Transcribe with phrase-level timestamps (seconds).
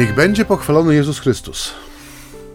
[0.00, 1.74] Niech będzie pochwalony Jezus Chrystus.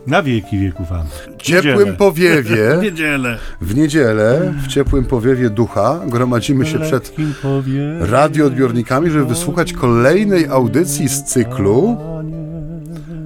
[0.07, 1.07] Na wieki wieków amen.
[1.37, 1.93] W ciepłym Niedzielę.
[1.93, 3.37] powiewie, W niedzielę.
[3.61, 7.15] w niedzielę, w ciepłym powiewie ducha gromadzimy się przed
[7.99, 11.97] radioodbiornikami, żeby wysłuchać kolejnej audycji z cyklu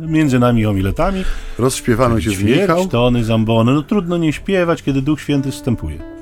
[0.08, 1.24] Między nami omiletami.
[1.60, 2.78] Rozśpiewamy Ojciec Michał.
[2.78, 3.74] Ćwierć tony zambony.
[3.74, 6.19] No trudno nie śpiewać, kiedy Duch Święty wstępuje.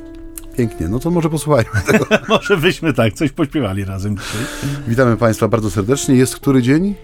[0.57, 1.70] Pięknie, no to może posłuchajmy.
[2.29, 4.41] Może byśmy tak coś pośpiewali razem dzisiaj.
[4.88, 6.16] Witamy Państwa bardzo serdecznie.
[6.16, 6.95] Jest który dzień?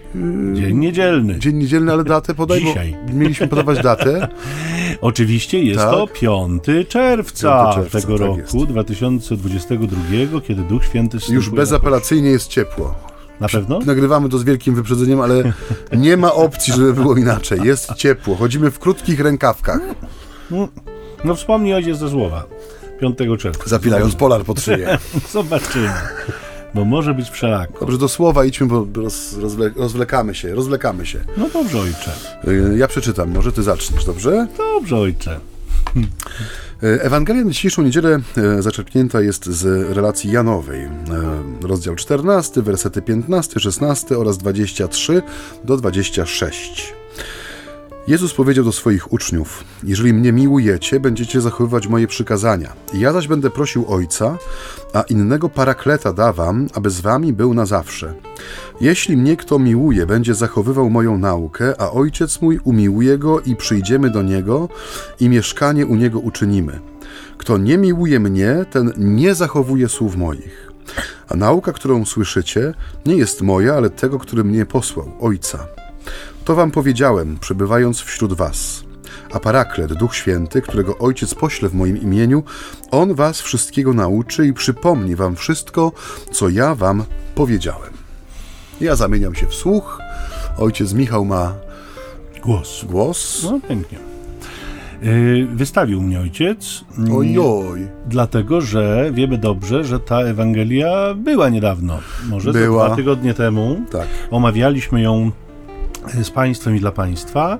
[0.54, 1.38] Dzień niedzielny.
[1.38, 2.96] Dzień niedzielny, ale datę podaj, Dzisiaj.
[3.12, 4.28] mieliśmy podawać datę.
[5.00, 5.90] Oczywiście jest Tak.
[5.90, 8.56] to 5 czerwca, 5 czerwca, tego tak roku, jest.
[8.70, 11.18] 2022, kiedy Duch Święty.
[11.28, 12.94] Już bezapelacyjnie jest ciepło.
[13.40, 13.78] Na pewno?
[13.78, 15.52] Nagrywamy to z wielkim wyprzedzeniem, ale
[15.96, 17.60] nie ma opcji, żeby było inaczej.
[17.62, 18.34] Jest ciepło.
[18.36, 19.80] Chodzimy w krótkich rękawkach,
[21.24, 22.44] No wspomnij ojciec ze słowa.
[23.00, 23.62] 5 czerwca.
[23.66, 24.98] zapinając polar pod szyję.
[25.32, 25.90] Zobaczymy.
[26.74, 27.80] Bo może być wszelako.
[27.80, 31.18] Dobrze, do słowa idźmy, bo roz, rozwle, rozwlekamy się, rozwlekamy się.
[31.36, 32.10] No dobrze ojcze.
[32.48, 34.46] Y, Ja przeczytam, może ty zaczniesz, dobrze?
[34.58, 35.40] Dobrze ojcze.
[36.82, 38.20] Y, Ewangelia na dzisiejszą niedzielę
[38.58, 40.88] y, zaczerpnięta jest z relacji Janowej.
[41.62, 45.22] Rozdział 14, wersety 15, 16 oraz 23
[45.64, 46.94] do 26.
[48.06, 52.72] Jezus powiedział do swoich uczniów: Jeżeli mnie miłujecie, będziecie zachowywać moje przykazania.
[52.94, 54.38] Ja zaś będę prosił Ojca,
[54.92, 58.14] a innego parakleta dawam, aby z wami był na zawsze.
[58.80, 64.10] Jeśli mnie kto miłuje, będzie zachowywał moją naukę, a Ojciec mój umiłuje go i przyjdziemy
[64.10, 64.68] do niego
[65.20, 66.80] i mieszkanie u niego uczynimy.
[67.38, 70.72] Kto nie miłuje mnie, ten nie zachowuje słów moich.
[71.28, 72.74] A nauka, którą słyszycie,
[73.06, 75.83] nie jest moja, ale tego, który mnie posłał, Ojca.
[76.44, 78.84] To wam powiedziałem, przebywając wśród was.
[79.32, 82.42] A paraklet, Duch Święty, którego Ojciec pośle w moim imieniu,
[82.90, 85.92] On was wszystkiego nauczy i przypomni wam wszystko,
[86.32, 87.04] co ja wam
[87.34, 87.92] powiedziałem.
[88.80, 89.98] Ja zamieniam się w słuch.
[90.58, 91.54] Ojciec Michał ma
[92.42, 92.84] Głos.
[92.84, 93.42] głos.
[93.44, 93.98] No pięknie.
[95.02, 96.84] Yy, Wystawił mnie ojciec.
[96.98, 97.88] mm, Ojoj.
[98.06, 101.98] Dlatego, że wiemy dobrze, że ta Ewangelia była niedawno.
[102.28, 102.86] Może Była.
[102.86, 103.76] dwa tygodnie temu.
[103.92, 104.06] Tak.
[104.30, 105.30] Omawialiśmy ją
[106.22, 107.58] z Państwem i dla Państwa.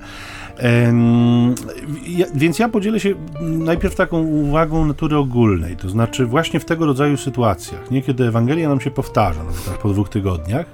[2.34, 7.16] Więc ja podzielę się najpierw taką uwagą natury ogólnej, to znaczy właśnie w tego rodzaju
[7.16, 10.66] sytuacjach, nie kiedy Ewangelia nam się powtarza, na przykład po dwóch tygodniach.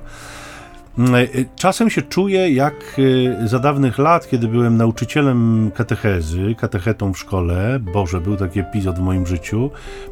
[0.99, 2.75] Mm, e, Czasem się czuję jak
[3.43, 7.78] e, za dawnych lat, kiedy byłem nauczycielem katechezy, katechetą w szkole.
[7.81, 9.71] Boże, był taki epizod w moim życiu.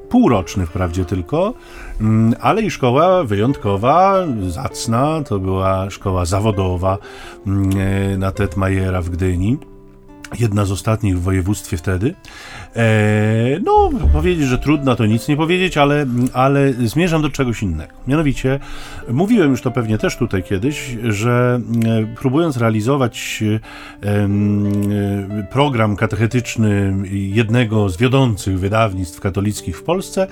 [0.09, 1.55] Półroczny wprawdzie tylko,
[2.00, 5.22] mm, ale i szkoła wyjątkowa, zacna.
[5.22, 6.99] To była szkoła zawodowa
[7.47, 9.59] mm, e, na Tetmajera w Gdyni.
[10.39, 12.15] Jedna z ostatnich w województwie wtedy.
[12.78, 17.93] E, no, powiedzieć, że trudno, to nic nie powiedzieć, ale, ale zmierzam do czegoś innego.
[18.06, 18.61] Mianowicie,
[19.09, 23.44] mówiłem już to pewnie też tutaj kiedyś, że e, próbując realizować
[24.03, 24.28] e,
[25.50, 30.27] program katechetyczny jednego z wiodących wydawnictw katolickich w Polsce,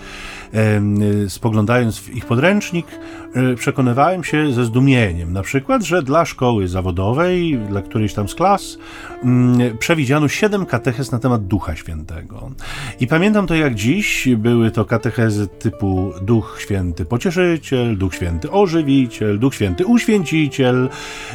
[1.29, 2.87] spoglądając w ich podręcznik,
[3.57, 8.79] przekonywałem się ze zdumieniem, na przykład, że dla szkoły zawodowej, dla którejś tam z klas,
[9.79, 12.36] przewidziano siedem katechez na temat Ducha Świętego.
[13.01, 19.39] I pamiętam to jak dziś, były to katechezy typu Duch Święty Pocieszyciel, Duch Święty Ożywiciel,
[19.39, 20.89] Duch Święty Uświęciciel,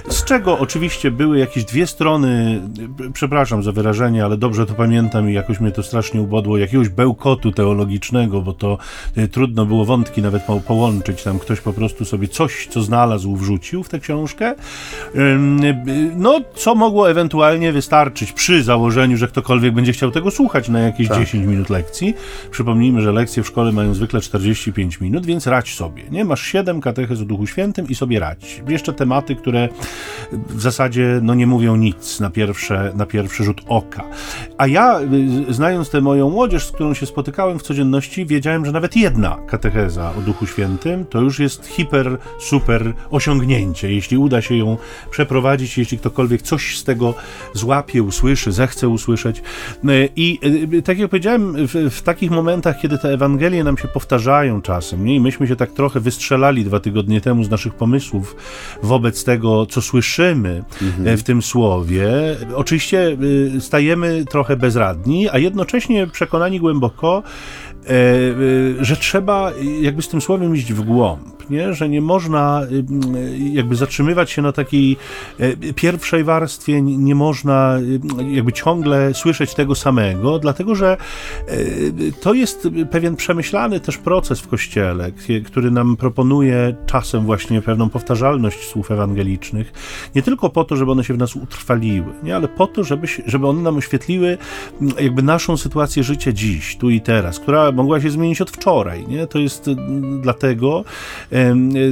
[0.10, 2.62] z czego oczywiście były jakieś dwie strony,
[3.14, 7.52] przepraszam za wyrażenie, ale dobrze to pamiętam i jakoś mnie to strasznie ubodło, jakiegoś bełkotu
[7.52, 8.78] teologicznego, bo to
[9.16, 13.36] e, trudno było wątki nawet po- połączyć, tam ktoś po prostu sobie coś, co znalazł,
[13.36, 14.52] wrzucił w tę książkę.
[15.16, 15.38] Y,
[16.16, 20.70] No, co mogło ewentualnie wystarczyć przy założeniu, że ktokolwiek będzie chciał tego słuchać.
[20.70, 22.14] Na jakieś 10 minut lekcji.
[22.52, 26.04] Przypomnijmy, że lekcje w szkole mają zwykle 45 minut, więc radź sobie.
[26.12, 28.64] Nie masz 7 katechez o Duchu Świętym i sobie radź.
[28.68, 29.70] Jeszcze tematy, które
[30.32, 34.04] w zasadzie no, nie mówią nic na, pierwsze, na pierwszy rzut oka.
[34.58, 35.00] A ja,
[35.50, 39.38] y, znając tę moją młodzież, z którą się spotykałem w codzienności, wiedziałem, że nawet jedna
[39.48, 43.94] katecheza o Duchu Świętym to już jest hiper, super osiągnięcie.
[43.94, 44.78] Jeśli uda się ją
[45.12, 47.14] przeprowadzić, jeśli ktokolwiek coś z tego
[47.54, 49.42] złapie, usłyszy, zechce usłyszeć.
[49.86, 53.88] Y, I y, tak jak powiedziałem, w, w takich momentach, kiedy te Ewangelie nam się
[53.88, 55.16] powtarzają czasem, nie?
[55.16, 58.36] i myśmy się tak trochę wystrzelali dwa tygodnie temu z naszych pomysłów
[58.84, 60.64] wobec tego, co słyszymy
[61.06, 62.12] e, w tym słowie,
[62.56, 63.18] oczywiście
[63.56, 69.52] y, stajemy trochę bezradni, a jednocześnie przekonani głęboko, e, e, że trzeba
[69.82, 71.41] jakby z tym słowem iść w głąb.
[71.72, 72.62] Że nie można
[73.54, 74.98] jakby zatrzymywać się na takiej
[75.76, 77.80] pierwszej warstwie, nie można
[78.32, 80.98] jakby ciągle słyszeć tego samego, dlatego że
[82.22, 85.12] to jest pewien przemyślany też proces w Kościele,
[85.46, 89.74] który nam proponuje czasem właśnie pewną powtarzalność słów ewangelicznych,
[90.16, 92.36] nie tylko po to, żeby one się w nas utrwaliły, nie?
[92.36, 94.38] ale po to, żeby, żeby one nam oświetliły
[95.00, 99.08] jakby naszą sytuację życia dziś, tu i teraz, która mogła się zmienić od wczoraj.
[99.08, 99.28] Nie?
[99.28, 99.70] To jest
[100.22, 100.84] dlatego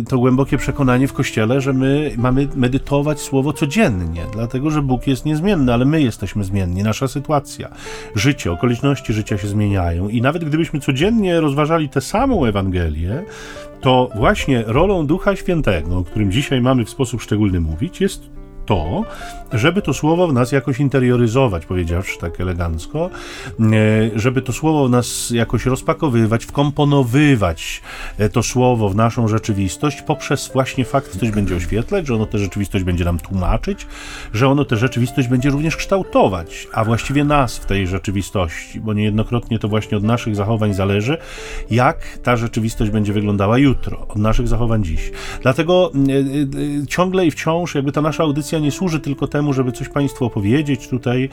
[0.09, 5.25] to głębokie przekonanie w Kościele, że my mamy medytować Słowo codziennie, dlatego, że Bóg jest
[5.25, 7.69] niezmienny, ale my jesteśmy zmienni, nasza sytuacja,
[8.15, 10.09] życie, okoliczności życia się zmieniają.
[10.09, 13.23] I nawet gdybyśmy codziennie rozważali tę samą Ewangelię,
[13.81, 18.29] to właśnie rolą Ducha Świętego, o którym dzisiaj mamy w sposób szczególny mówić, jest
[18.65, 19.03] to,
[19.53, 23.09] żeby to słowo w nas jakoś interioryzować, powiedziawszy tak elegancko,
[23.59, 23.63] e,
[24.15, 27.81] żeby to słowo w nas jakoś rozpakowywać, wkomponowywać
[28.17, 32.25] e, to słowo w naszą rzeczywistość poprzez właśnie fakt, że coś będzie oświetlać, że ono
[32.25, 33.87] tę rzeczywistość będzie nam tłumaczyć,
[34.33, 39.59] że ono tę rzeczywistość będzie również kształtować, a właściwie nas w tej rzeczywistości, bo niejednokrotnie
[39.59, 41.17] to właśnie od naszych zachowań zależy,
[41.71, 45.11] jak ta rzeczywistość będzie wyglądała jutro, od naszych zachowań dziś.
[45.41, 45.91] Dlatego
[46.83, 50.25] e, ciągle i wciąż jakby ta nasza audycja nie służy tylko temu, żeby coś Państwu
[50.25, 51.29] opowiedzieć tutaj.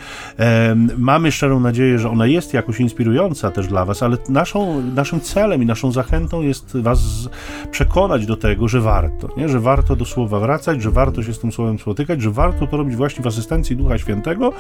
[0.99, 5.63] Mamy szczerą nadzieję, że ona jest jakoś inspirująca też dla Was, ale naszą, naszym celem
[5.63, 7.29] i naszą zachętą jest Was
[7.71, 9.49] przekonać do tego, że warto, nie?
[9.49, 12.77] że warto do słowa wracać, że warto się z tym słowem spotykać, że warto to
[12.77, 14.53] robić właśnie w asystencji Ducha Świętego,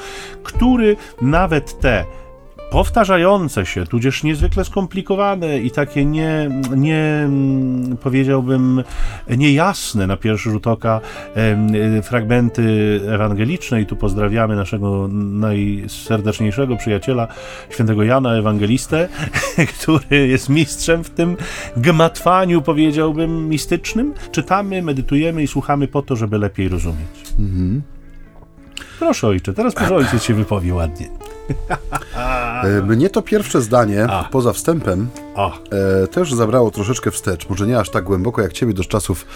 [0.42, 2.04] który nawet te
[2.70, 7.28] powtarzające się, tudzież niezwykle skomplikowane i takie nie, nie
[8.02, 8.82] powiedziałbym,
[9.36, 11.00] niejasne na pierwszy rzut oka
[12.02, 17.28] fragmenty ewangeliczne i tu pozdrawiamy naszego najserdeczniejszego przyjaciela,
[17.70, 19.08] świętego Jana Ewangelistę,
[19.78, 21.36] który jest mistrzem w tym
[21.76, 24.14] gmatwaniu, powiedziałbym, mistycznym.
[24.32, 27.34] Czytamy, medytujemy i słuchamy po to, żeby lepiej rozumieć.
[27.38, 27.82] Mhm.
[28.98, 31.25] Proszę ojcze, teraz może ojciec się wypowie ładnie.
[32.64, 34.24] E, mnie to pierwsze zdanie, A.
[34.24, 35.08] poza wstępem,
[35.72, 37.48] e, też zabrało troszeczkę wstecz.
[37.48, 39.26] Może nie aż tak głęboko jak ciebie do czasów,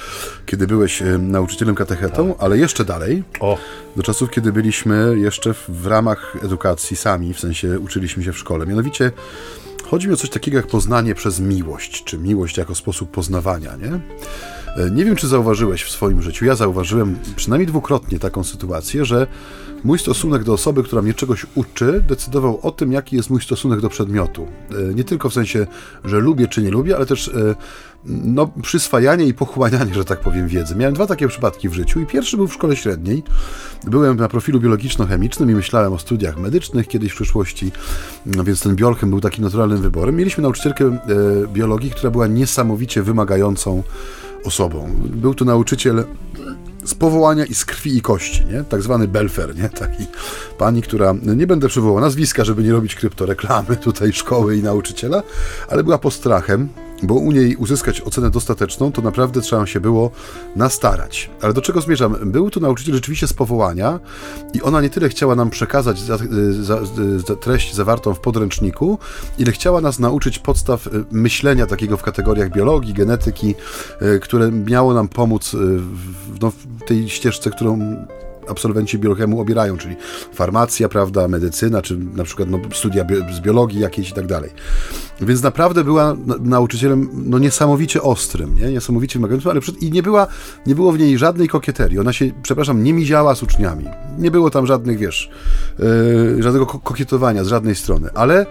[0.47, 3.25] kiedy byłeś e, nauczycielem katechetą, ale jeszcze dalej.
[3.41, 3.59] O.
[3.97, 8.39] Do czasów, kiedy byliśmy jeszcze w, w ramach edukacji sami, w sensie uczyliśmy się w
[8.39, 8.67] szkole.
[8.67, 9.13] Mianowicie
[9.91, 14.01] chodzi mi o coś takiego jak poznanie przez miłość, czy miłość jako sposób poznawania, nie?
[14.87, 16.45] E, nie wiem, czy zauważyłeś w swoim życiu.
[16.45, 19.27] Ja zauważyłem przynajmniej dwukrotnie taką sytuację, że
[19.85, 23.81] mój stosunek do osoby, która mnie czegoś uczy, decydował o tym, jaki jest mój stosunek
[23.81, 24.47] do przedmiotu.
[24.71, 25.67] E, nie tylko w sensie,
[26.05, 27.55] że lubię czy nie lubię, ale też e,
[28.05, 30.77] no, przyswajanie i pochłanianie, że tak powiem, wiedzy.
[30.77, 33.23] Miałem dwa takie przypadki w życiu i pierwszy był w szkole średniej.
[33.85, 37.73] Byłem na profilu biologiczno-chemicznym i myślałem o studiach medycznych kiedyś w przyszłości,
[38.27, 40.17] no, więc ten biolchem był takim naturalnym wyborem.
[40.17, 40.99] Mieliśmy nauczycielkę
[41.53, 43.83] biologii, która była niesamowicie wymagającą
[44.45, 44.91] osobą.
[45.05, 46.05] Był to nauczyciel
[46.85, 48.65] z powołania i z krwi i kości, nie?
[48.65, 49.69] tak zwany Belfer, nie?
[49.69, 50.07] taki
[50.59, 55.23] pani, która, nie będę przywołał nazwiska, żeby nie robić kryptoreklamy tutaj szkoły i nauczyciela,
[55.69, 56.69] ale była postrachem,
[57.03, 60.11] bo u niej uzyskać ocenę dostateczną, to naprawdę trzeba się było
[60.57, 61.31] nastarać.
[61.43, 62.17] Ale do czego zmierzam?
[62.31, 64.01] Był to nauczyciel rzeczywiście z powołania
[64.55, 66.19] i ona nie tyle chciała nam przekazać za,
[66.61, 66.81] za,
[67.27, 68.99] za treść zawartą w podręczniku,
[69.39, 73.55] ile chciała nas nauczyć podstaw y, myślenia takiego w kategoriach biologii, genetyki,
[74.03, 77.97] y, które miało nam pomóc y, w, no, w tej ścieżce, którą
[78.51, 79.97] absolwenci biochemu obierają, czyli
[80.33, 83.07] farmacja, prawda, medycyna, czy na przykład no, studia
[83.37, 84.51] z biologii jakiejś i tak dalej.
[85.21, 88.73] Więc naprawdę była nauczycielem no, niesamowicie ostrym, nie?
[88.73, 90.27] niesamowicie wymagającym, ale przed, i nie, była,
[90.67, 91.99] nie było w niej żadnej kokieterii.
[91.99, 93.85] Ona się, przepraszam, nie miziała z uczniami.
[94.19, 95.31] Nie było tam żadnych, wiesz,
[95.79, 98.47] yy, żadnego kokietowania z żadnej strony, ale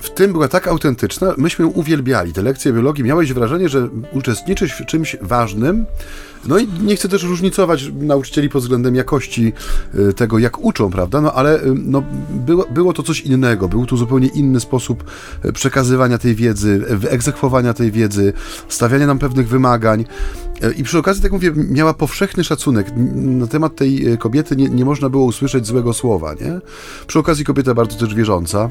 [0.00, 2.32] w tym była tak autentyczna, myśmy ją uwielbiali.
[2.32, 5.86] Te lekcje biologii miałeś wrażenie, że uczestniczysz w czymś ważnym.
[6.46, 9.52] No i nie chcę też różnicować nauczycieli pod względem jakości
[9.94, 11.20] y, tego, jak uczą, prawda?
[11.20, 13.68] No ale y, no, było, było to coś innego.
[13.68, 15.04] Był tu zupełnie inny sposób
[15.44, 18.32] y, przekazywania tej wiedzy, wyegzekwowania tej wiedzy,
[18.68, 20.04] stawiania nam pewnych wymagań.
[20.76, 22.86] I przy okazji, tak mówię, miała powszechny szacunek.
[23.14, 26.60] Na temat tej kobiety nie, nie można było usłyszeć złego słowa, nie?
[27.06, 28.70] Przy okazji kobieta bardzo też wierząca.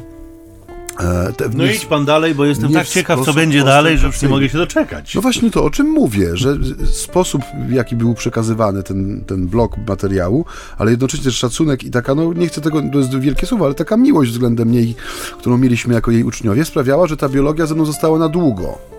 [1.00, 4.22] E, te, no idź pan dalej, bo jestem tak ciekaw, co będzie dalej, że już
[4.22, 5.16] nie mogę się doczekać.
[5.16, 6.58] No właśnie to, o czym mówię, że
[6.92, 10.46] sposób, w jaki był przekazywany ten, ten blok materiału,
[10.78, 13.74] ale jednocześnie też szacunek i taka, no nie chcę tego, to jest wielkie słowo, ale
[13.74, 14.96] taka miłość względem niej,
[15.40, 18.97] którą mieliśmy jako jej uczniowie, sprawiała, że ta biologia ze mną została na długo.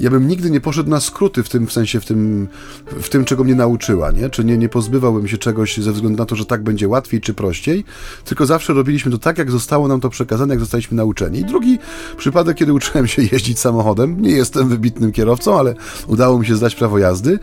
[0.00, 2.48] Ja bym nigdy nie poszedł na skróty w tym w sensie, w tym,
[2.86, 4.30] w tym czego mnie nauczyła, nie?
[4.30, 7.34] Czy nie, nie pozbywałbym się czegoś ze względu na to, że tak będzie łatwiej czy
[7.34, 7.84] prościej,
[8.24, 11.38] tylko zawsze robiliśmy to tak, jak zostało nam to przekazane, jak zostaliśmy nauczeni.
[11.38, 11.78] I drugi
[12.16, 15.74] przypadek, kiedy uczyłem się jeździć samochodem, nie jestem wybitnym kierowcą, ale
[16.06, 17.38] udało mi się zdać prawo jazdy.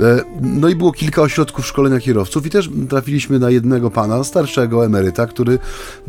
[0.00, 4.84] E, no i było kilka ośrodków szkolenia kierowców i też trafiliśmy na jednego pana, starszego
[4.84, 5.58] emeryta, który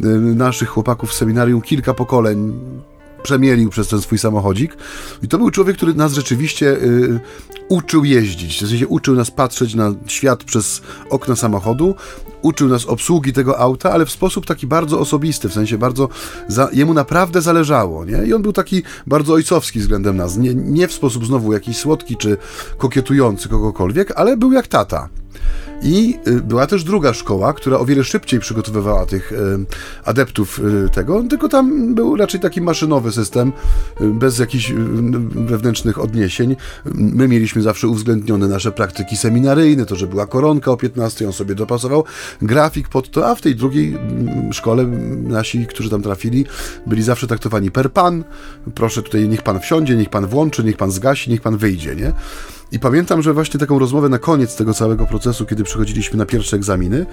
[0.04, 2.54] e, naszych chłopaków w seminarium kilka pokoleń
[3.25, 4.77] przemielił przez ten swój samochodzik.
[5.24, 7.20] I to był człowiek, który nas rzeczywiście y,
[7.70, 8.63] uczył jeździć.
[8.63, 11.96] W sensie uczył nas patrzeć na świat przez okna samochodu,
[12.41, 16.10] uczył nas obsługi tego auta, ale w sposób taki bardzo osobisty, w sensie bardzo
[16.48, 18.25] za, jemu naprawdę zależało, nie?
[18.25, 20.38] I on był taki bardzo ojcowski względem nas.
[20.38, 22.38] Nie, nie w sposób znowu jakiś słodki czy
[22.77, 25.10] kokietujący kogokolwiek, ale był jak tata.
[25.86, 29.36] I y, była też druga szkoła, która o wiele szybciej przygotowywała tych y,
[30.04, 33.51] adeptów y, tego, tylko tam był raczej taki maszynowy system,
[34.00, 34.72] bez jakichś
[35.36, 36.56] wewnętrznych odniesień.
[36.96, 41.56] My mieliśmy zawsze uwzględnione nasze praktyki seminaryjne, to, że była koronka o 15, on sobie
[41.56, 42.04] dopasował
[42.42, 44.86] grafik pod to, a w tej drugiej mm, szkole
[45.24, 46.46] nasi, którzy tam trafili,
[46.88, 48.24] byli zawsze traktowani per pan.
[48.75, 52.13] Proszę tutaj, niech pan wsiądzie, niech pan włączy, niech pan zgasi, niech pan wyjdzie, nie?
[52.72, 56.55] I pamiętam, że właśnie taką rozmowę na koniec tego całego procesu, kiedy przychodziliśmy na pierwsze
[56.55, 57.05] egzaminy,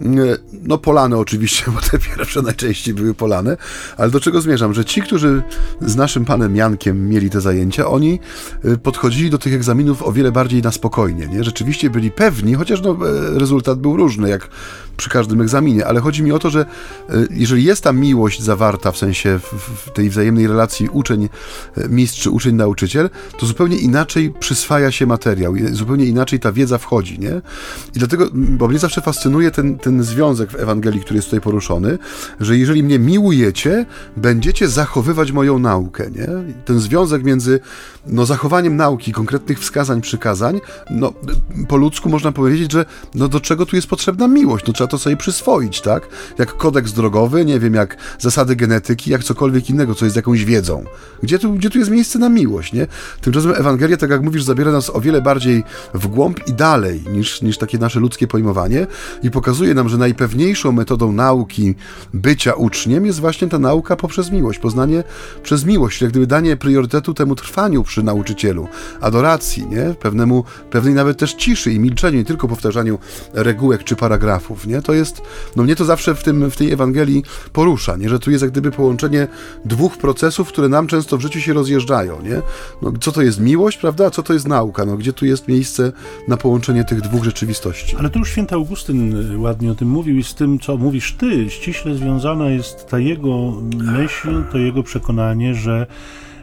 [0.00, 0.28] mm,
[0.62, 3.56] no polane oczywiście, bo te pierwsze najczęściej były polane,
[3.96, 5.42] ale do czego zmierzam, że ci, którzy
[5.80, 8.18] z naszym panem Jankiem mieli te zajęcia, oni
[8.64, 11.44] y, podchodzili do tych egzaminów o wiele bardziej na spokojnie, nie?
[11.44, 14.48] Rzeczywiście byli pewni, chociaż no, e, rezultat był różny, jak
[14.96, 16.66] przy każdym egzaminie, ale chodzi mi o to, że
[17.30, 19.40] jeżeli jest ta miłość zawarta w sensie
[19.86, 26.40] w tej wzajemnej relacji uczeń-mistrz czy uczeń-nauczyciel, to zupełnie inaczej przyswaja się materiał, zupełnie inaczej
[26.40, 27.42] ta wiedza wchodzi, nie?
[27.96, 31.98] I dlatego, bo mnie zawsze fascynuje ten, ten związek w Ewangelii, który jest tutaj poruszony,
[32.40, 36.28] że jeżeli mnie miłujecie, będziecie zachowywać moją naukę, nie?
[36.64, 37.60] Ten związek między
[38.06, 41.12] no, zachowaniem nauki, konkretnych wskazań, przykazań, no,
[41.68, 44.66] po ludzku można powiedzieć, że no, do czego tu jest potrzebna miłość?
[44.66, 46.08] No, trzeba to sobie przyswoić, tak?
[46.38, 50.84] Jak kodeks drogowy, nie wiem, jak zasady genetyki, jak cokolwiek innego, co jest jakąś wiedzą.
[51.22, 52.86] Gdzie tu, gdzie tu jest miejsce na miłość, nie?
[53.20, 57.42] Tymczasem Ewangelia, tak jak mówisz, zabiera nas o wiele bardziej w głąb i dalej niż,
[57.42, 58.86] niż takie nasze ludzkie pojmowanie
[59.22, 61.74] i pokazuje nam, że najpewniejszą metodą nauki
[62.14, 65.04] bycia uczniem jest właśnie ta nauka poprzez miłość, poznanie
[65.42, 68.68] przez miłość, jak gdyby danie priorytetu temu trwaniu przy nauczycielu,
[69.00, 69.94] adoracji, nie?
[70.00, 72.98] Pewnemu, pewnej nawet też ciszy i milczeniu, nie tylko powtarzaniu
[73.32, 74.82] regułek czy paragrafów, nie?
[74.82, 75.22] To jest,
[75.56, 78.08] no mnie to zawsze w, tym, w tej Ewangelii porusza, nie?
[78.08, 79.28] Że tu jest jak gdyby połączenie
[79.64, 82.42] dwóch procesów, które nam często w życiu się rozjeżdżają, nie?
[82.82, 84.06] No, co to jest miłość, prawda?
[84.06, 84.69] A co to jest nauka?
[84.78, 85.92] No, gdzie tu jest miejsce
[86.28, 87.96] na połączenie tych dwóch rzeczywistości?
[87.96, 91.12] Ale tu już święty Augustyn y, ładnie o tym mówił i z tym, co mówisz
[91.12, 95.86] ty, ściśle związana jest ta jego myśl, to jego przekonanie, że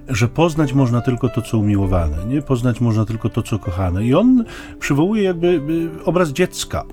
[0.09, 2.41] że poznać można tylko to, co umiłowane, nie?
[2.41, 4.05] Poznać można tylko to, co kochane.
[4.05, 4.43] I on
[4.79, 6.83] przywołuje jakby y, obraz dziecka,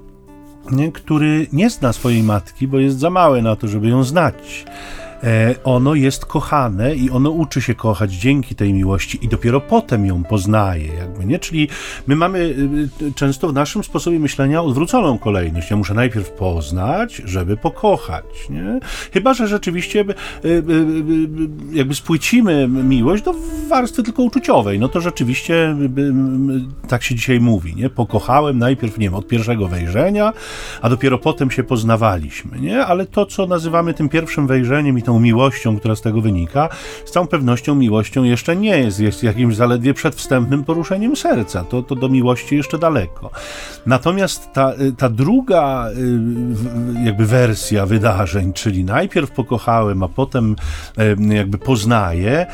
[0.70, 0.92] nie?
[0.92, 4.64] który nie zna swojej matki, bo jest za małe na to, żeby ją znać.
[5.24, 10.06] E, ono jest kochane i ono uczy się kochać dzięki tej miłości i dopiero potem
[10.06, 11.38] ją poznaje, jakby, nie?
[11.38, 11.68] Czyli
[12.06, 15.70] my mamy y, y, często w naszym sposobie myślenia odwróconą kolejność.
[15.70, 18.80] Ja muszę najpierw poznać, żeby pokochać, nie?
[19.12, 20.04] Chyba, że rzeczywiście
[20.44, 20.62] y,
[21.72, 23.34] jakby spłycimy miłość do
[23.68, 25.76] warstwy tylko uczuciowej, no to rzeczywiście
[26.88, 27.90] tak się dzisiaj mówi, nie?
[27.90, 30.32] Pokochałem najpierw, nie wiem, od pierwszego wejrzenia,
[30.82, 32.86] a dopiero potem się poznawaliśmy, nie?
[32.86, 36.68] Ale to, co nazywamy tym pierwszym wejrzeniem i tą miłością, która z tego wynika,
[37.04, 41.64] z całą pewnością miłością jeszcze nie jest, jest jakimś zaledwie przedwstępnym poruszeniem serca.
[41.64, 43.30] To, to do miłości jeszcze daleko.
[43.86, 50.56] Natomiast ta, ta druga y, jakby wersja wydarzeń, czyli najpierw pokochałem, a potem
[50.98, 52.46] y, jakby poznaję,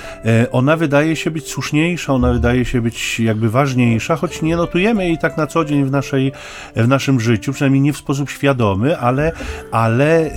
[0.43, 5.05] y, ona wydaje się być słuszniejsza, ona wydaje się być jakby ważniejsza, choć nie notujemy
[5.07, 6.33] jej tak na co dzień w, naszej,
[6.77, 9.33] w naszym życiu, przynajmniej nie w sposób świadomy, ale,
[9.73, 10.31] ale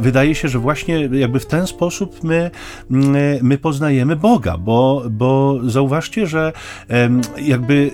[0.00, 2.50] wydaje się, że właśnie jakby w ten ten sposób my,
[2.90, 6.52] mm, my poznajemy Boga, bo, bo zauważcie, że
[7.38, 7.90] jakby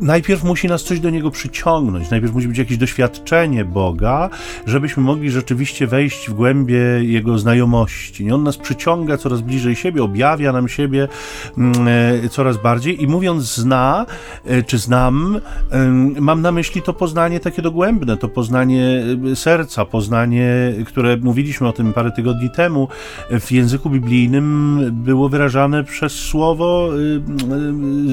[0.00, 4.30] najpierw musi nas coś do niego przyciągnąć, najpierw musi być jakieś doświadczenie Boga,
[4.66, 8.24] żebyśmy mogli rzeczywiście wejść w głębie jego znajomości.
[8.24, 11.08] I on nas przyciąga coraz bliżej siebie, objawia nam siebie
[11.58, 11.88] mm,
[12.24, 13.02] e, coraz bardziej.
[13.02, 14.06] I mówiąc zna,
[14.44, 15.40] e, czy znam,
[16.20, 19.02] mam na myśli to poznanie takie dogłębne, to poznanie
[19.32, 22.88] e, serca, poznanie, które mówiliśmy o tym parę tygodni temu,
[23.40, 26.90] w języku biblijnym było wyrażane przez słowo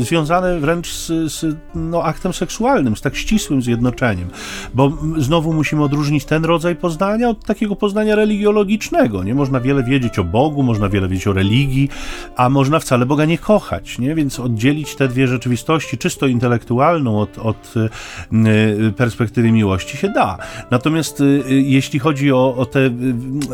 [0.02, 4.28] związane wręcz z, z no, aktem seksualnym, z tak ścisłym zjednoczeniem,
[4.74, 9.24] bo znowu musimy odróżnić ten rodzaj poznania od takiego poznania religiologicznego.
[9.24, 11.90] Nie można wiele wiedzieć o Bogu, można wiele wiedzieć o religii,
[12.36, 14.16] a można wcale Boga nie kochać, nie?
[14.16, 17.74] Więc oddzielić te dwie rzeczywistości, czysto intelektualną od, od
[18.88, 20.38] y, perspektywy miłości się da.
[20.72, 22.90] Natomiast y, jeśli chodzi o, o te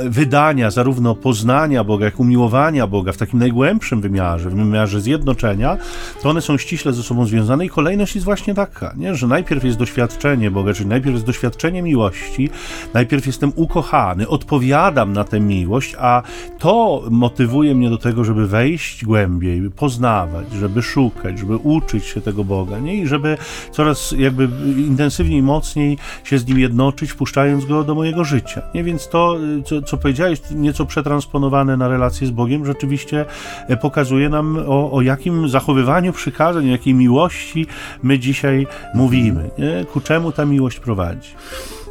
[0.06, 5.78] wydania, zarówno poznania Boga, jak umiłowania Boga w takim najgłębszym wymiarze, w wymiarze zjednoczenia,
[6.22, 9.16] to one są ściśle ze sobą związane i kolejność jest właśnie taka, nie?
[9.16, 12.50] że najpierw jest doświadczenie Boga, czyli najpierw jest doświadczenie miłości,
[12.94, 16.24] najpierw jestem ukochany, odpowiadam na tę miłość, a
[16.60, 22.44] to motywuje mnie do tego, żeby wejść głębiej, poznawać, żeby szukać, żeby uczyć się tego
[22.44, 22.96] Boga, nie?
[22.96, 23.38] I żeby
[23.72, 28.84] coraz jakby intensywniej, mocniej się z Nim jednoczyć, wpuszczając Go do mojego życia, nie?
[28.84, 33.26] Więc to, co, co powiedziałeś, nieco przetransponowane na relacje z Bogiem, rzeczywiście
[33.68, 37.68] e, pokazuje nam o, o jakim zachowywaniu przykazań, o jakiej miłości
[38.04, 39.86] my dzisiaj mówimy, nie?
[39.86, 41.30] Ku czemu ta miłość prowadzi.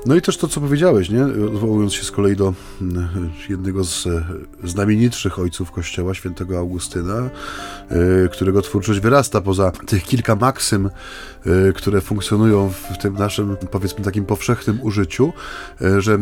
[0.06, 1.25] No i też to, co powiedziałeś, nie?
[1.25, 4.25] odwołując się z kolei do mm, jednego z e,
[4.64, 7.30] znamienitszych ojców Kościoła, świętego Augustyna,
[7.88, 10.90] e, którego twórczość wyrasta poza tych kilka maksym,
[11.47, 15.32] e, które funkcjonują w tym naszym, powiedzmy, takim powszechnym użyciu,
[15.99, 16.18] że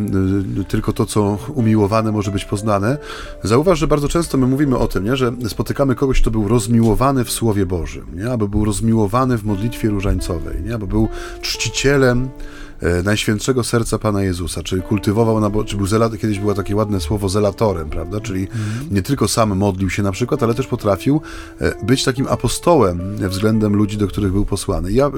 [0.69, 2.99] tylko to, co umiłowane, może być poznane.
[3.43, 5.17] Zauważ, że bardzo często my mówimy o tym, nie?
[5.17, 8.31] że spotykamy kogoś, kto był rozmiłowany w Słowie Bożym, nie?
[8.31, 10.73] albo był rozmiłowany w modlitwie różańcowej, nie?
[10.73, 11.09] albo był
[11.43, 12.70] czcicielem E,
[13.05, 17.91] Najświętszego Serca Pana Jezusa, czyli kultywował, czy był zelat, kiedyś było takie ładne słowo zelatorem,
[17.91, 18.51] prawda, czyli mm.
[18.91, 21.21] nie tylko sam modlił się na przykład, ale też potrafił
[21.61, 24.93] e, być takim apostołem względem ludzi, do których był posłany.
[24.93, 25.11] Ja y,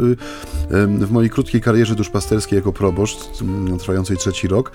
[1.06, 3.18] w mojej krótkiej karierze duszpasterskiej jako proboszcz,
[3.78, 4.72] trwającej trzeci rok,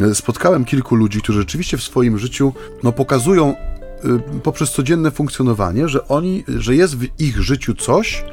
[0.00, 3.79] e, spotkałem kilku ludzi, którzy rzeczywiście w swoim życiu no, pokazują Y,
[4.42, 8.24] poprzez codzienne funkcjonowanie, że oni, że jest w ich życiu coś,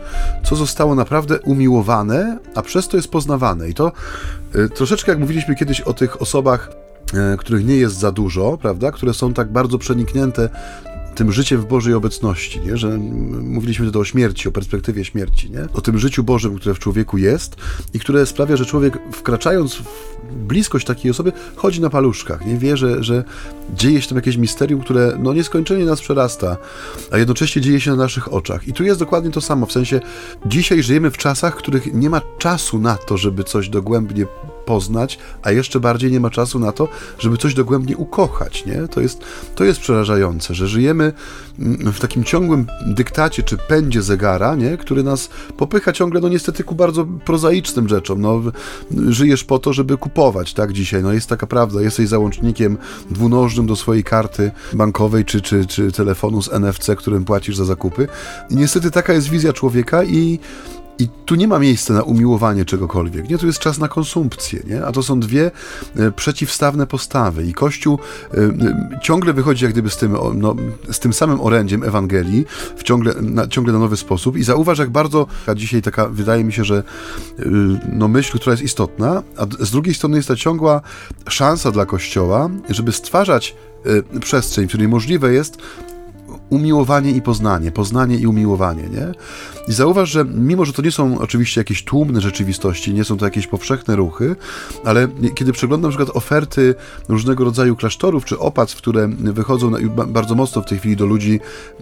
[0.44, 3.70] co zostało naprawdę umiłowane, a przez to jest poznawane.
[3.70, 3.92] I to
[4.56, 6.72] y, troszeczkę jak mówiliśmy kiedyś o tych osobach,
[7.34, 10.50] y, których nie jest za dużo, prawda, które są tak bardzo przeniknięte
[11.18, 12.78] tym życiem w Bożej obecności, nie?
[12.78, 12.98] że
[13.42, 15.68] mówiliśmy wtedy o śmierci, o perspektywie śmierci, nie?
[15.74, 17.56] o tym życiu Bożym, które w człowieku jest
[17.94, 19.84] i które sprawia, że człowiek wkraczając w
[20.34, 23.24] bliskość takiej osoby chodzi na paluszkach, nie wie, że, że
[23.76, 26.58] dzieje się tam jakieś misterium, które no nieskończenie nas przerasta,
[27.12, 28.68] a jednocześnie dzieje się na naszych oczach.
[28.68, 30.00] I tu jest dokładnie to samo, w sensie
[30.46, 34.26] dzisiaj żyjemy w czasach, w których nie ma czasu na to, żeby coś dogłębnie
[34.68, 36.88] poznać, a jeszcze bardziej nie ma czasu na to,
[37.20, 38.88] żeby coś dogłębnie ukochać, nie?
[38.88, 39.22] To jest,
[39.56, 41.14] to jest przerażające, że żyjemy
[41.60, 44.78] mm, w takim ciągłym dyktacie czy pędzie zegara, nie?
[44.78, 48.42] Który nas popycha ciągle, no niestety ku bardzo prozaicznym rzeczom, no
[49.10, 52.78] żyjesz po to, żeby kupować, tak, dzisiaj, no jest taka prawda, jesteś załącznikiem
[53.12, 58.08] dwunożnym do swojej karty bankowej czy, czy, czy telefonu z NFC, którym płacisz za zakupy
[58.52, 60.40] niestety taka jest wizja człowieka i
[61.00, 63.30] i tu nie ma miejsca na umiłowanie czegokolwiek.
[63.30, 64.86] Nie, tu jest czas na konsumpcję, nie?
[64.86, 65.52] A to są dwie
[65.96, 67.46] e, przeciwstawne postawy.
[67.46, 68.00] I Kościół
[68.34, 70.56] e, e, ciągle wychodzi jak gdyby z tym, no,
[70.92, 72.46] z tym samym orędziem Ewangelii,
[72.78, 74.38] w ciągle, na, ciągle na nowy sposób.
[74.38, 76.84] I zauważ, jak bardzo a dzisiaj taka, wydaje mi się, że
[77.94, 80.82] no, myśl, która jest istotna, a z drugiej strony jest ta ciągła
[81.30, 83.56] szansa dla Kościoła, żeby stwarzać
[84.22, 85.58] przestrzeń, w której możliwe jest
[86.50, 89.08] umiłowanie i poznanie, poznanie i umiłowanie, nie?
[89.68, 93.26] I zauważ, że mimo, że to nie są oczywiście jakieś tłumne rzeczywistości, nie są to
[93.26, 94.36] jakieś powszechne ruchy,
[94.84, 96.76] ale kiedy przeglądam na przykład oferty
[97.10, 101.40] różnego rodzaju klasztorów czy opactw, które wychodzą na, bardzo mocno w tej chwili do ludzi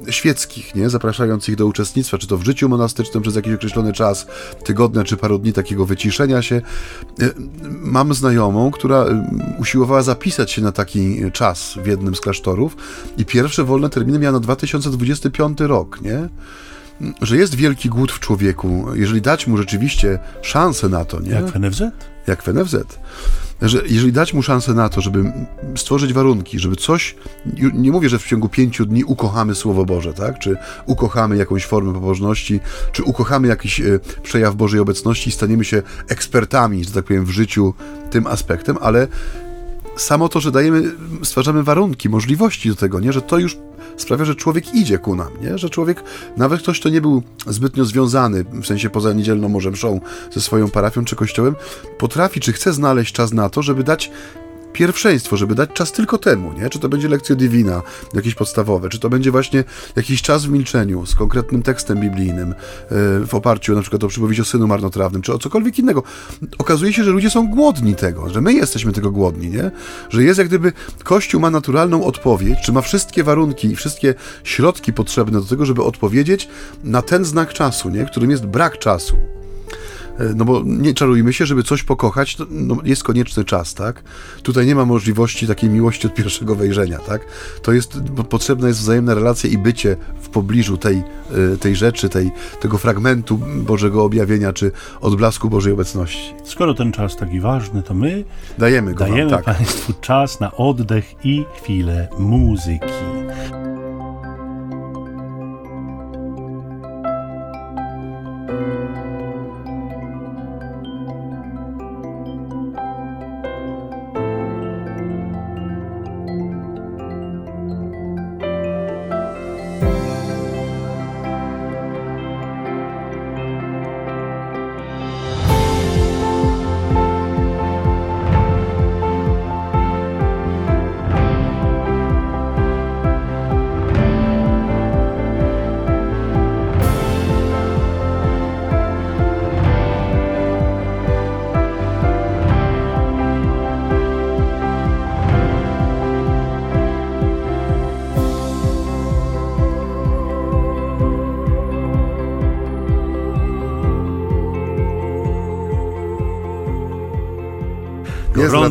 [0.10, 0.90] świeckich, nie?
[0.90, 4.28] Zapraszając ich do uczestnictwa, czy to w życiu monastycznym przez jakiś określony czas,
[4.64, 6.56] tygodnia czy paru dni takiego wyciszenia się.
[6.56, 7.30] E,
[7.64, 9.28] mam znajomą, która e,
[9.60, 12.78] usiłowała zapisać się na taki czas w jednym z klasztorów
[13.18, 16.30] i pierwsze wolne terminy miała na 2025 rok, nie?
[17.22, 21.30] Że jest wielki głód w człowieku, jeżeli dać mu rzeczywiście szansę na to, nie?
[21.30, 21.82] Jak w NFZ?
[22.28, 22.76] Jak w NFZ.
[23.62, 25.34] Że jeżeli dać mu szansę na to, żeby
[25.76, 27.16] stworzyć warunki, żeby coś,
[27.74, 30.40] nie mówię, że w ciągu pięciu dni ukochamy Słowo Boże, tak?
[30.40, 32.60] Czy ukochamy jakąś formę pobożności,
[32.92, 37.30] czy ukochamy jakiś e, przejaw Bożej obecności i staniemy się ekspertami, że tak powiem, w
[37.30, 37.74] życiu
[38.12, 39.08] tym aspektem, ale
[39.96, 40.92] samo to, że dajemy,
[41.24, 43.14] stwarzamy warunki, możliwości do tego, nie?
[43.14, 43.58] że to już
[43.98, 45.58] sprawia, że człowiek idzie ku nam, nie?
[45.58, 46.04] że człowiek,
[46.38, 50.70] nawet ktoś, kto nie był zbytnio związany, w sensie poza niedzielną może mszą ze swoją
[50.70, 51.56] parafią czy kościołem,
[51.98, 54.12] potrafi czy chce znaleźć czas na to, żeby dać
[54.76, 56.70] pierwszeństwo, żeby dać czas tylko temu, nie?
[56.70, 57.82] Czy to będzie lekcja divina,
[58.14, 59.64] jakieś podstawowe, czy to będzie właśnie
[59.96, 62.56] jakiś czas w milczeniu z konkretnym tekstem biblijnym, e,
[63.26, 66.04] w oparciu na przykład o przypowieść o synu marnotrawnym, czy o cokolwiek innego.
[66.58, 69.72] Okazuje się, że ludzie są głodni tego, że my jesteśmy tego głodni, nie?
[70.10, 74.94] Że jest jak gdyby Kościół ma naturalną odpowiedź, czy ma wszystkie warunki i wszystkie środki
[74.94, 76.48] potrzebne do tego, żeby odpowiedzieć
[76.84, 78.06] na ten znak czasu, nie?
[78.06, 79.35] Którym jest brak czasu.
[80.20, 84.04] E, no bo nie czarujmy się, żeby coś pokochać, to, no, jest konieczny czas, tak?
[84.44, 87.22] Tutaj nie ma możliwości takiej miłości od pierwszego wejrzenia, tak?
[87.62, 87.98] To jest,
[88.30, 91.04] potrzebna jest wzajemna relacja i bycie w pobliżu tej,
[91.54, 96.34] e, tej rzeczy, tej, tego fragmentu Bożego objawienia, czy odblasku Bożej obecności.
[96.44, 98.24] Skoro ten czas taki ważny, to my
[98.58, 99.58] dajemy, go dajemy wam, tak.
[99.58, 102.86] Państwu czas na oddech i chwilę muzyki.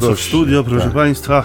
[0.05, 0.95] Gorąco w studio, proszę tak.
[0.95, 1.45] Państwa.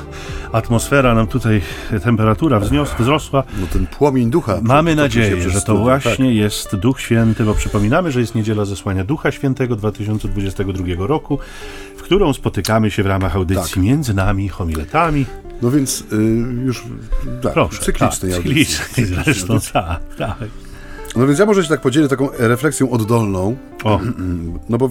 [0.51, 1.61] Atmosfera nam tutaj,
[2.03, 3.43] temperatura wznios, wzrosła.
[3.61, 4.59] No ten płomień ducha.
[4.61, 6.35] Mamy nadzieję, że to właśnie tak.
[6.35, 11.39] jest Duch Święty, bo przypominamy, że jest niedziela zesłania Ducha Świętego 2022 roku,
[11.97, 13.83] w którą spotykamy się w ramach audycji tak.
[13.83, 15.25] między nami, homiletami.
[15.61, 16.15] No więc y,
[16.65, 16.83] już
[17.41, 18.65] tak, Proszę, cyklicznej tak, audycji.
[18.65, 20.68] Cyklicznej zresztą, tak, tak.
[21.19, 23.55] No więc ja może się tak podzielę taką refleksją oddolną.
[23.83, 23.99] O.
[24.69, 24.89] No bo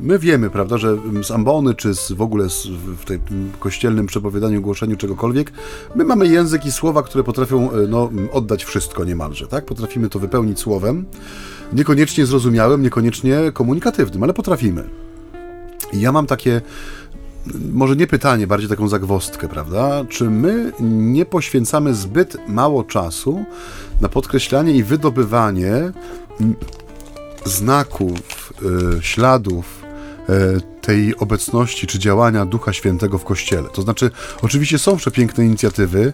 [0.00, 3.20] my wiemy, prawda, że z ambony, czy z, w ogóle z, w tym
[3.60, 5.52] kościelnym przepowiadaniu, głoszeniu czegokolwiek,
[5.94, 9.64] my mamy język i słowa, które potrafią e, no, oddać wszystko niemalże, tak?
[9.64, 11.04] Potrafimy to wypełnić słowem,
[11.72, 14.84] niekoniecznie zrozumiałym, niekoniecznie komunikatywnym, ale potrafimy.
[15.92, 16.60] I ja mam takie
[17.72, 20.04] może nie pytanie, bardziej taką zagwostkę, prawda?
[20.08, 23.44] Czy my nie poświęcamy zbyt mało czasu
[24.00, 25.92] na podkreślanie i wydobywanie
[27.44, 28.52] znaków,
[28.98, 29.82] y, śladów
[30.28, 33.68] y, tej obecności czy działania Ducha Świętego w Kościele.
[33.74, 34.10] To znaczy,
[34.42, 36.12] oczywiście są przepiękne inicjatywy,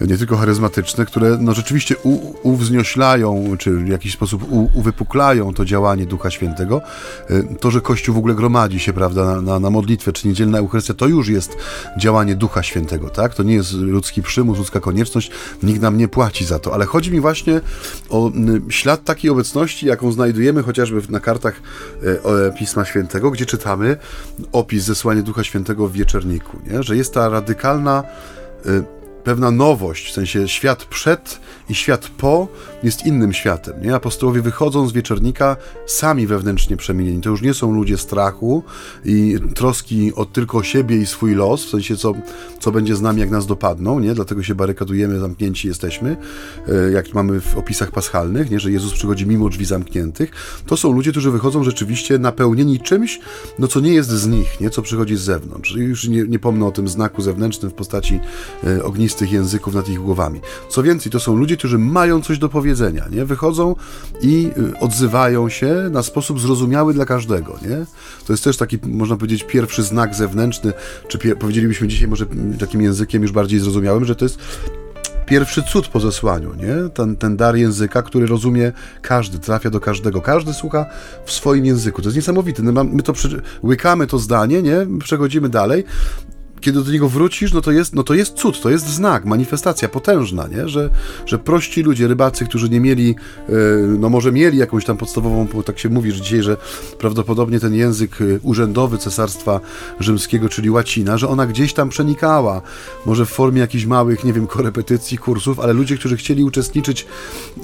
[0.00, 5.64] nie tylko charyzmatyczne, które no, rzeczywiście u, uwznioślają, czy w jakiś sposób u, uwypuklają to
[5.64, 6.82] działanie Ducha Świętego.
[7.30, 10.58] Y, to, że Kościół w ogóle gromadzi się, prawda, na, na, na modlitwę, czy niedzielna
[10.58, 11.56] Eucharystia, to już jest
[11.98, 13.34] działanie Ducha Świętego, tak?
[13.34, 15.30] To nie jest ludzki przymus, ludzka konieczność,
[15.62, 17.60] nikt nam nie płaci za to, ale chodzi mi właśnie
[18.08, 18.30] o
[18.68, 21.62] ślad takiej obecności, jaką znajdujemy chociażby na kartach
[22.02, 23.96] y, Pisma Świętego, gdzie czytamy,
[24.52, 26.82] opis zesłania Ducha Świętego w wieczerniku, nie?
[26.82, 28.04] że jest ta radykalna
[28.66, 28.84] y,
[29.26, 32.48] pewna nowość, w sensie świat przed i świat po
[32.82, 33.82] jest innym światem.
[33.82, 33.94] Nie?
[33.94, 37.22] Apostołowie wychodzą z wieczornika sami wewnętrznie przemienieni.
[37.22, 38.62] To już nie są ludzie strachu
[39.04, 42.14] i troski o tylko siebie i swój los, w sensie co,
[42.60, 44.14] co będzie z nami, jak nas dopadną, nie?
[44.14, 46.16] dlatego się barykadujemy, zamknięci jesteśmy,
[46.68, 48.60] e, jak mamy w opisach paschalnych, nie?
[48.60, 50.30] że Jezus przychodzi mimo drzwi zamkniętych.
[50.66, 53.20] To są ludzie, którzy wychodzą rzeczywiście napełnieni czymś,
[53.58, 54.70] no co nie jest z nich, nie?
[54.70, 55.74] co przychodzi z zewnątrz.
[55.74, 58.20] Już nie, nie pomnę o tym znaku zewnętrznym w postaci
[59.16, 60.40] ognistych języków nad ich głowami.
[60.68, 63.24] Co więcej, to są ludzie, którzy mają coś do powiedzenia, nie?
[63.24, 63.76] Wychodzą
[64.20, 67.86] i y, odzywają się na sposób zrozumiały dla każdego, nie?
[68.26, 70.72] To jest też taki, można powiedzieć, pierwszy znak zewnętrzny,
[71.08, 72.26] czy powiedzielibyśmy dzisiaj może
[72.58, 74.38] takim językiem już bardziej zrozumiałym, że to jest
[75.26, 76.90] pierwszy cud po zesłaniu, nie?
[76.94, 80.20] Ten, ten dar języka, który rozumie każdy, trafia do każdego.
[80.20, 80.86] Każdy słucha
[81.24, 82.02] w swoim języku.
[82.02, 82.62] To jest niesamowite.
[82.62, 83.42] My, my to przy...
[83.62, 84.86] łykamy to zdanie, nie?
[84.98, 85.84] Przechodzimy dalej
[86.66, 89.88] kiedy do niego wrócisz, no to jest, no to jest cud, to jest znak, manifestacja
[89.88, 90.68] potężna, nie?
[90.68, 90.90] Że,
[91.26, 93.14] że prości ludzie, rybacy, którzy nie mieli,
[93.48, 93.52] e,
[93.98, 96.56] no może mieli jakąś tam podstawową, bo tak się mówi że dzisiaj, że
[96.98, 99.60] prawdopodobnie ten język e, urzędowy Cesarstwa
[100.00, 102.62] Rzymskiego, czyli łacina, że ona gdzieś tam przenikała,
[103.06, 107.06] może w formie jakichś małych, nie wiem, korepetycji, kursów, ale ludzie, którzy chcieli uczestniczyć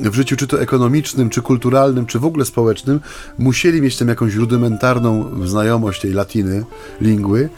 [0.00, 3.00] w życiu czy to ekonomicznym, czy kulturalnym, czy w ogóle społecznym,
[3.38, 6.64] musieli mieć tam jakąś rudymentarną znajomość tej latiny,
[7.00, 7.48] lingły,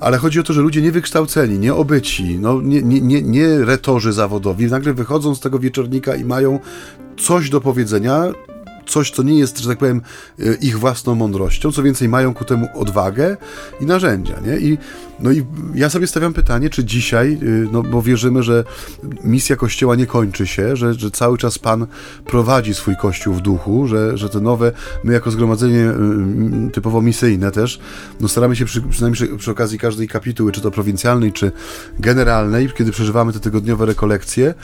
[0.00, 4.12] ale chodzi o to, że ludzie nie niewykształceni, nieobyci, no, nie, nie, nie, nie retorzy
[4.12, 6.58] zawodowi, nagle wychodzą z tego wieczornika i mają
[7.18, 8.32] coś do powiedzenia,
[8.86, 10.00] coś, co nie jest, że tak powiem,
[10.38, 13.36] e, ich własną mądrością, co więcej, mają ku temu odwagę
[13.80, 14.58] i narzędzia, nie?
[14.58, 14.78] I,
[15.20, 17.38] no i ja sobie stawiam pytanie, czy dzisiaj, e,
[17.72, 18.64] no bo wierzymy, że
[19.24, 21.86] misja Kościoła nie kończy się, że, że cały czas Pan
[22.26, 24.72] prowadzi swój Kościół w duchu, że, że te nowe,
[25.04, 27.80] my jako zgromadzenie e, typowo misyjne też,
[28.20, 31.52] no staramy się przy, przynajmniej przy, przy okazji każdej kapituły, czy to prowincjalnej, czy
[31.98, 34.54] generalnej, kiedy przeżywamy te tygodniowe rekolekcje,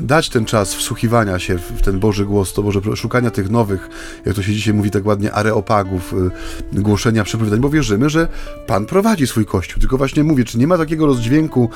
[0.00, 3.88] dać ten czas wsłuchiwania się w ten Boży głos, to Boże, szukania tych nowych,
[4.24, 6.14] jak to się dzisiaj mówi tak ładnie, areopagów,
[6.74, 8.28] y, głoszenia przepowiadań, bo wierzymy, że
[8.66, 9.80] Pan prowadzi swój Kościół.
[9.80, 11.70] Tylko właśnie mówię, czy nie ma takiego rozdźwięku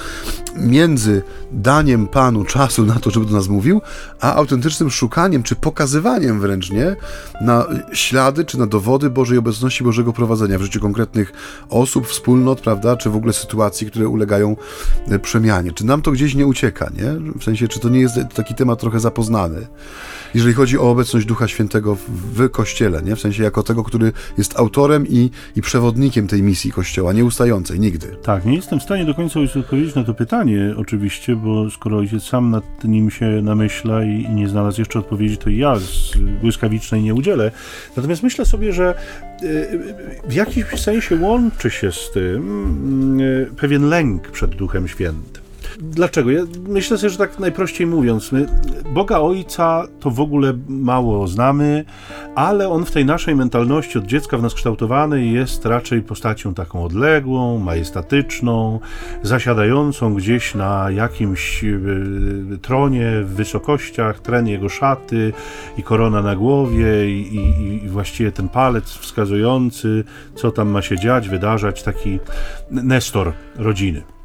[0.57, 3.81] między daniem Panu czasu na to, żeby do nas mówił,
[4.21, 6.97] a autentycznym szukaniem, czy pokazywaniem wręcz, nie,
[7.41, 11.33] na ślady, czy na dowody Bożej obecności, Bożego prowadzenia w życiu konkretnych
[11.71, 14.57] osób, wspólnot, prawda, czy w ogóle sytuacji, które ulegają
[15.09, 15.73] e, przemianie.
[15.73, 17.33] Czy nam to gdzieś nie ucieka, nie?
[17.39, 19.67] W sensie, czy to nie jest taki temat trochę zapoznany?
[20.35, 21.97] jeżeli chodzi o obecność Ducha Świętego
[22.35, 23.17] w Kościele, nie?
[23.17, 28.07] w sensie jako tego, który jest autorem i, i przewodnikiem tej misji Kościoła, nieustającej nigdy.
[28.23, 32.23] Tak, nie jestem w stanie do końca odpowiedzieć na to pytanie, oczywiście, bo skoro ojciec
[32.23, 37.03] sam nad nim się namyśla i, i nie znalazł jeszcze odpowiedzi, to ja z błyskawicznej
[37.03, 37.51] nie udzielę.
[37.97, 38.99] Natomiast myślę sobie, że e,
[40.29, 45.48] w jakimś sensie łączy się z tym e, pewien lęk przed Duchem Świętym.
[45.81, 46.31] Dlaczego?
[46.31, 48.47] Ja myślę sobie, że tak najprościej mówiąc, my
[48.95, 51.85] Boga Ojca to w ogóle mało znamy,
[52.35, 56.85] ale on w tej naszej mentalności od dziecka w nas kształtowany jest raczej postacią taką
[56.85, 58.81] odległą, majestatyczną,
[59.23, 61.69] zasiadającą gdzieś na jakimś e,
[62.63, 65.33] tronie w wysokościach, tren jego szaty
[65.77, 70.99] i korona na głowie i, i, i właściwie ten palec wskazujący, co tam ma się
[70.99, 72.19] dziać, wydarzać, taki
[72.71, 74.18] nestor rodziny.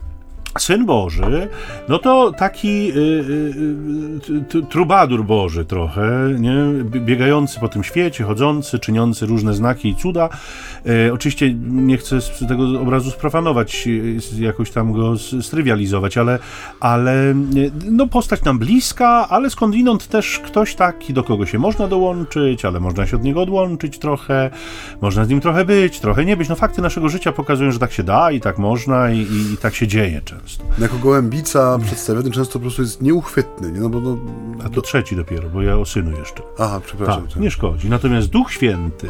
[0.60, 1.50] Syn Boży,
[1.89, 6.56] no to taki y, y, y, trubadur Boży trochę, nie?
[6.84, 10.30] biegający po tym świecie, chodzący, czyniący różne znaki i cuda.
[10.86, 13.88] E, oczywiście nie chcę z tego obrazu sprofanować,
[14.39, 16.39] jakoś tam go strywializować, ale,
[16.80, 17.34] ale
[17.92, 22.80] no postać nam bliska, ale skądinąd też ktoś taki, do kogo się można dołączyć, ale
[22.80, 24.50] można się od niego odłączyć trochę,
[25.02, 26.50] można z nim trochę być, trochę nie być.
[26.50, 29.58] No fakty naszego życia pokazują, że tak się da i tak można i, i, i
[29.58, 30.64] tak się dzieje często często.
[30.82, 33.80] Jako gołębica przedstawiony często po prostu jest nieuchwytny, nie?
[33.80, 34.18] No bo no...
[34.66, 36.44] A to trzeci dopiero, bo ja o synu jeszcze.
[36.60, 37.28] Aha, przepraszam.
[37.28, 37.90] Tak, nie szkodzi.
[37.90, 39.10] Natomiast Duch Święty,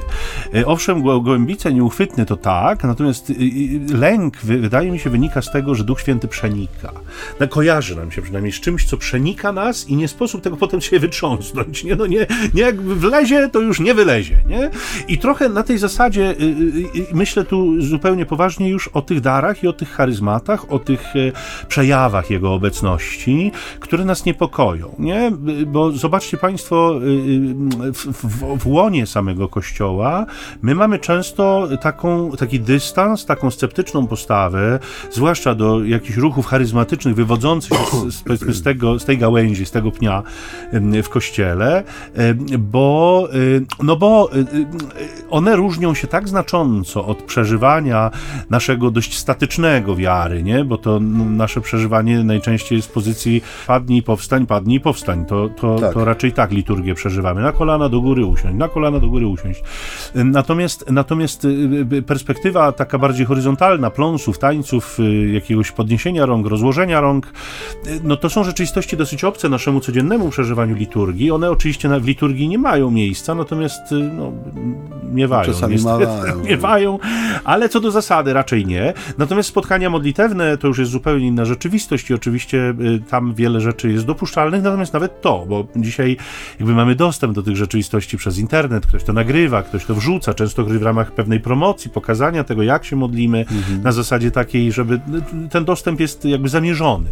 [0.56, 5.52] e, owszem, gołębica nieuchwytny to tak, natomiast y, y, lęk, wydaje mi się, wynika z
[5.52, 6.92] tego, że Duch Święty przenika.
[7.40, 10.82] No, kojarzy nam się przynajmniej z czymś, co przenika nas i nie sposób tego potem
[10.82, 11.96] się wytrząsnąć, nie?
[11.96, 14.70] No nie, nie jak wlezie, to już nie wylezie, nie?
[15.08, 19.68] I trochę na tej zasadzie y, myślę tu zupełnie poważnie już o tych darach i
[19.68, 21.23] o tych charyzmatach, o tych e,
[21.68, 24.96] przejawach Jego obecności, które nas niepokoją.
[25.00, 25.32] Nie?
[25.68, 27.06] Bo zobaczcie Państwo, y,
[27.88, 30.26] y, w, w, w łonie samego Kościoła
[30.62, 34.80] my mamy często taką, taki dystans, taką sceptyczną postawę,
[35.12, 39.72] zwłaszcza do jakichś ruchów charyzmatycznych wywodzących się z, z, z, tego, z tej gałęzi, z
[39.72, 40.24] tego pnia
[41.04, 41.84] w Kościele,
[42.60, 44.30] bo, y, no bo
[45.30, 48.12] one różnią się tak znacząco od przeżywania
[48.50, 50.66] naszego dość statycznego wiary, nie?
[50.66, 55.26] bo to nasze przeżywanie najczęściej jest w pozycji padnij, powstań, padnij, powstań.
[55.26, 55.94] To, to, tak.
[55.94, 57.42] to raczej tak liturgię przeżywamy.
[57.42, 59.64] Na kolana do góry usiąść, na kolana do góry usiąść.
[60.16, 61.48] Natomiast, natomiast y,
[61.94, 67.34] y, perspektywa taka bardziej horyzontalna, pląsów, tańców, y, jakiegoś podniesienia rąk, rozłożenia rąk,
[68.04, 71.32] no to są rzeczywistości dosyć obce naszemu codziennemu przeżywaniu liturgii.
[71.32, 73.82] One oczywiście w liturgii nie mają miejsca, natomiast
[74.18, 74.32] no,
[75.14, 75.46] miewają.
[75.46, 76.08] Czasami mają.
[76.50, 77.00] miewają,
[77.44, 78.94] ale co do zasady raczej nie.
[79.18, 83.92] Natomiast spotkania modlitewne to już jest zupełnie inna rzeczywistość i oczywiście y, tam wiele rzeczy
[83.92, 86.18] jest dopuszczalnych, natomiast nawet to, bo dzisiaj
[86.60, 90.66] jakby mamy dostęp do tych rzeczywistości przez internet, ktoś to nagrywa, ktoś to wrzuca, często
[90.66, 93.82] w ramach pewnej promocji, pokazania tego, jak się modlimy, mhm.
[93.84, 94.94] na zasadzie takiej, żeby
[95.46, 97.10] y, ten dostęp jest jakby zamierzony,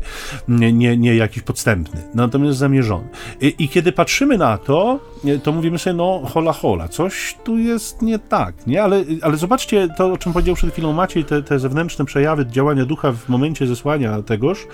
[0.48, 3.08] nie, nie, nie jakiś podstępny, natomiast zamierzony.
[3.42, 5.00] I, I, kiedy patrzymy na to,
[5.44, 8.84] to mówimy sobie, no hola hola, coś tu jest nie tak, nie?
[8.84, 12.86] Ale, ale zobaczcie to, o czym powiedział przed chwilą Maciej, te, te zewnętrzne przejawy działania
[12.86, 14.68] ducha w momencie zesłania tegoż,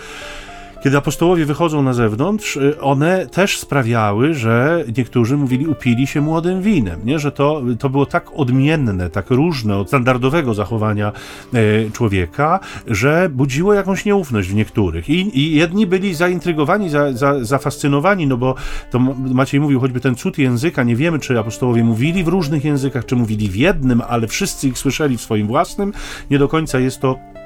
[0.83, 6.61] kiedy apostołowie wychodzą na zewnątrz, y, one też sprawiały, że niektórzy mówili, upili się młodym
[6.61, 7.19] winem, nie?
[7.19, 11.11] że to, to było tak odmienne, tak różne od standardowego zachowania
[11.53, 15.09] e, człowieka, że budziło jakąś nieufność w niektórych.
[15.09, 18.55] I, i jedni byli zaintrygowani, za, za, zafascynowani, no bo
[18.91, 23.05] to Maciej mówił choćby ten cud języka, nie wiemy, czy apostołowie mówili w różnych językach,
[23.05, 25.93] czy mówili w jednym, ale wszyscy ich słyszeli w swoim własnym.
[26.31, 27.36] Nie do końca jest to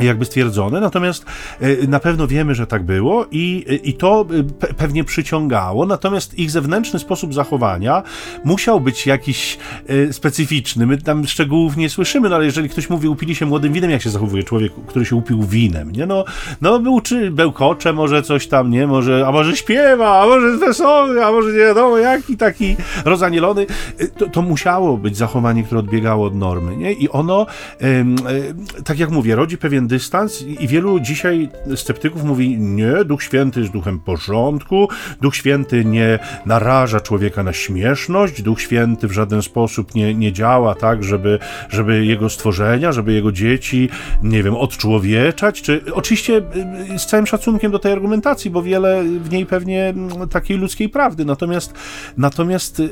[0.00, 1.24] jakby stwierdzone, natomiast
[1.60, 4.26] e, na pewno wiemy, że tak było i, i to
[4.60, 8.02] e, pewnie przyciągało, natomiast ich zewnętrzny sposób zachowania
[8.44, 10.86] musiał być jakiś e, specyficzny.
[10.86, 14.02] My tam szczegółów nie słyszymy, no ale jeżeli ktoś mówi, upili się młodym winem, jak
[14.02, 16.06] się zachowuje człowiek, który się upił winem, nie?
[16.06, 16.24] No,
[16.60, 18.86] no był czy bełkocze, może coś tam, nie?
[18.86, 23.66] Może, a może śpiewa, a może jest wesoły, a może nie wiadomo jaki, taki rozanielony.
[24.16, 26.92] To, to musiało być zachowanie, które odbiegało od normy, nie?
[26.92, 27.46] I ono,
[28.84, 33.72] tak jak mówię, rodzi pewien dystans i wielu dzisiaj sceptyków mówi, nie, Duch Święty jest
[33.72, 34.88] duchem porządku,
[35.20, 40.74] Duch Święty nie naraża człowieka na śmieszność, Duch Święty w żaden sposób nie, nie działa
[40.74, 43.88] tak, żeby, żeby jego stworzenia, żeby jego dzieci,
[44.22, 46.42] nie wiem, odczłowieczać, czy oczywiście
[46.96, 49.94] z całym szacunkiem do tej argumentacji, bo wiele w niej pewnie
[50.30, 51.74] takiej ludzkiej prawdy, natomiast
[52.16, 52.82] natomiast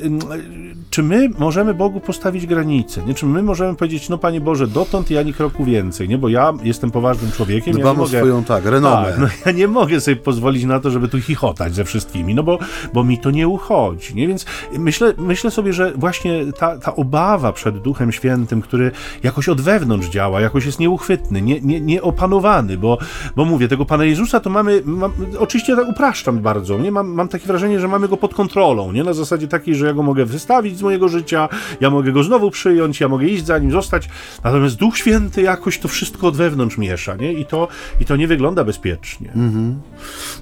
[0.89, 3.13] czy my możemy Bogu postawić granice, nie?
[3.13, 6.17] Czy my możemy powiedzieć, no Panie Boże, dotąd ja ani kroku więcej, nie?
[6.17, 7.73] Bo ja jestem poważnym człowiekiem.
[7.73, 9.07] Dbam ja nie mogę, swoją, tak, renomę.
[9.07, 12.43] Tak, no ja nie mogę sobie pozwolić na to, żeby tu chichotać ze wszystkimi, no
[12.43, 12.59] bo,
[12.93, 14.27] bo mi to nie uchodzi, nie?
[14.27, 18.91] Więc myślę, myślę sobie, że właśnie ta, ta obawa przed Duchem Świętym, który
[19.23, 22.97] jakoś od wewnątrz działa, jakoś jest nieuchwytny, nie, nie, nieopanowany, bo,
[23.35, 26.91] bo mówię, tego Pana Jezusa to mamy, mam, oczywiście tak upraszczam bardzo, nie?
[26.91, 29.03] Mam, mam takie wrażenie, że mamy go pod kontrolą, nie?
[29.03, 31.49] Na zasadzie takiej, że ja go mogę wystawić z mojego życia,
[31.81, 34.09] ja mogę go znowu przyjąć, ja mogę iść za nim, zostać,
[34.43, 37.33] natomiast Duch Święty jakoś to wszystko od wewnątrz miesza, nie?
[37.33, 37.67] I to,
[38.01, 39.31] i to nie wygląda bezpiecznie.
[39.35, 39.79] Mhm.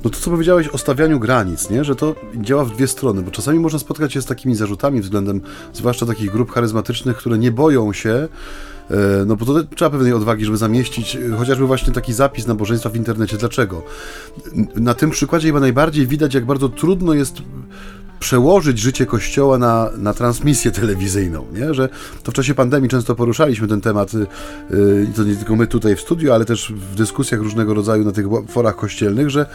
[0.03, 1.83] No to, co powiedziałeś o stawianiu granic, nie?
[1.83, 5.41] Że to działa w dwie strony, bo czasami można spotkać się z takimi zarzutami względem
[5.73, 8.27] zwłaszcza takich grup charyzmatycznych, które nie boją się
[8.89, 12.89] e, no bo to trzeba pewnej odwagi, żeby zamieścić e, chociażby właśnie taki zapis nabożeństwa
[12.89, 13.37] w internecie.
[13.37, 13.83] Dlaczego?
[14.75, 17.41] Na tym przykładzie chyba najbardziej widać, jak bardzo trudno jest
[18.25, 21.73] przełożyć życie Kościoła na, na transmisję telewizyjną, nie?
[21.73, 21.89] że
[22.23, 24.27] to w czasie pandemii często poruszaliśmy ten temat y,
[24.75, 28.03] y, i to nie tylko my tutaj w studiu, ale też w dyskusjach różnego rodzaju
[28.05, 29.45] na tych forach kościelnych, że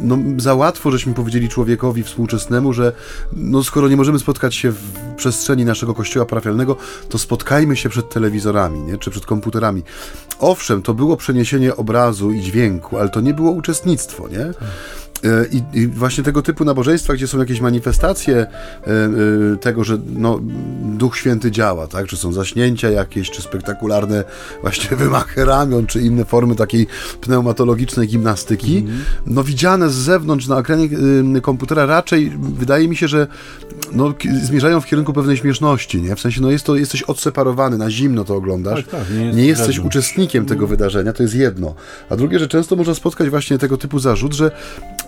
[0.00, 2.92] no, za łatwo żeśmy powiedzieli człowiekowi współczesnemu, że
[3.32, 4.82] no, skoro nie możemy spotkać się w
[5.16, 6.76] przestrzeni naszego kościoła parafialnego,
[7.08, 8.98] to spotkajmy się przed telewizorami, nie?
[8.98, 9.82] czy przed komputerami.
[10.38, 14.52] Owszem, to było przeniesienie obrazu i dźwięku, ale to nie było uczestnictwo, nie?
[15.24, 18.46] E, I, I, właśnie tego typu nabożeństwa, gdzie są jakieś manifestacje e,
[18.86, 20.40] e, tego, że no,
[20.82, 22.06] Duch Święty działa, tak?
[22.06, 24.24] Czy są zaśnięcia jakieś, czy spektakularne
[24.60, 26.86] właśnie wymachy ramion, czy inne formy takiej
[27.20, 30.88] pneumatologicznej gimnastyki, mm no widziane z zewnątrz na ekranie
[31.42, 33.26] komputera raczej wydaje mi się, że
[33.92, 36.16] no, zmierzają w kierunku pewnej śmieszności, nie?
[36.16, 39.38] W sensie, no jest to, jesteś odseparowany, na zimno to oglądasz, tak, tak, nie, jest
[39.38, 41.74] nie jesteś uczestnikiem tego wydarzenia, to jest jedno.
[42.10, 44.50] A drugie, że często można spotkać właśnie tego typu zarzut, że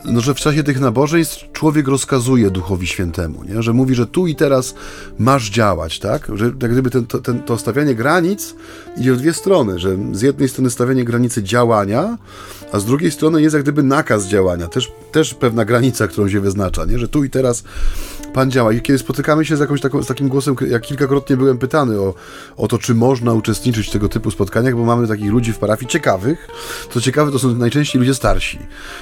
[0.04, 3.62] no, że w czasie tych nabożeństw człowiek rozkazuje Duchowi Świętemu, nie?
[3.62, 4.74] że mówi, że tu i teraz
[5.18, 6.28] masz działać, tak?
[6.34, 8.54] Że jak gdyby ten, to, ten, to stawianie granic
[8.96, 12.18] idzie w dwie strony, że z jednej strony stawianie granicy działania,
[12.72, 16.40] a z drugiej strony jest jak gdyby nakaz działania, też, też pewna granica, którą się
[16.40, 16.98] wyznacza, nie?
[16.98, 17.64] że tu i teraz
[18.38, 18.72] Pan działa.
[18.72, 22.14] I kiedy spotykamy się z, jakąś taką, z takim głosem, jak kilkakrotnie byłem pytany o,
[22.56, 25.90] o to, czy można uczestniczyć w tego typu spotkaniach, bo mamy takich ludzi w parafii
[25.90, 26.48] ciekawych.
[26.90, 28.58] Co ciekawe, to są najczęściej ludzie starsi,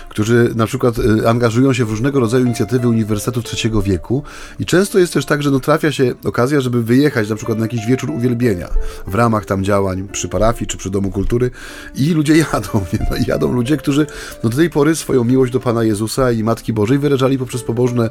[0.08, 4.22] którzy na przykład y, angażują się w różnego rodzaju inicjatywy uniwersytetów trzeciego wieku
[4.58, 7.64] i często jest też tak, że no, trafia się okazja, żeby wyjechać na przykład na
[7.64, 8.68] jakiś wieczór uwielbienia
[9.06, 11.50] w ramach tam działań przy parafii czy przy Domu Kultury
[11.94, 12.68] i ludzie jadą,
[13.10, 14.06] no, jadą ludzie, którzy
[14.44, 18.10] no, do tej pory swoją miłość do Pana Jezusa i Matki Bożej wyrażali poprzez pobożne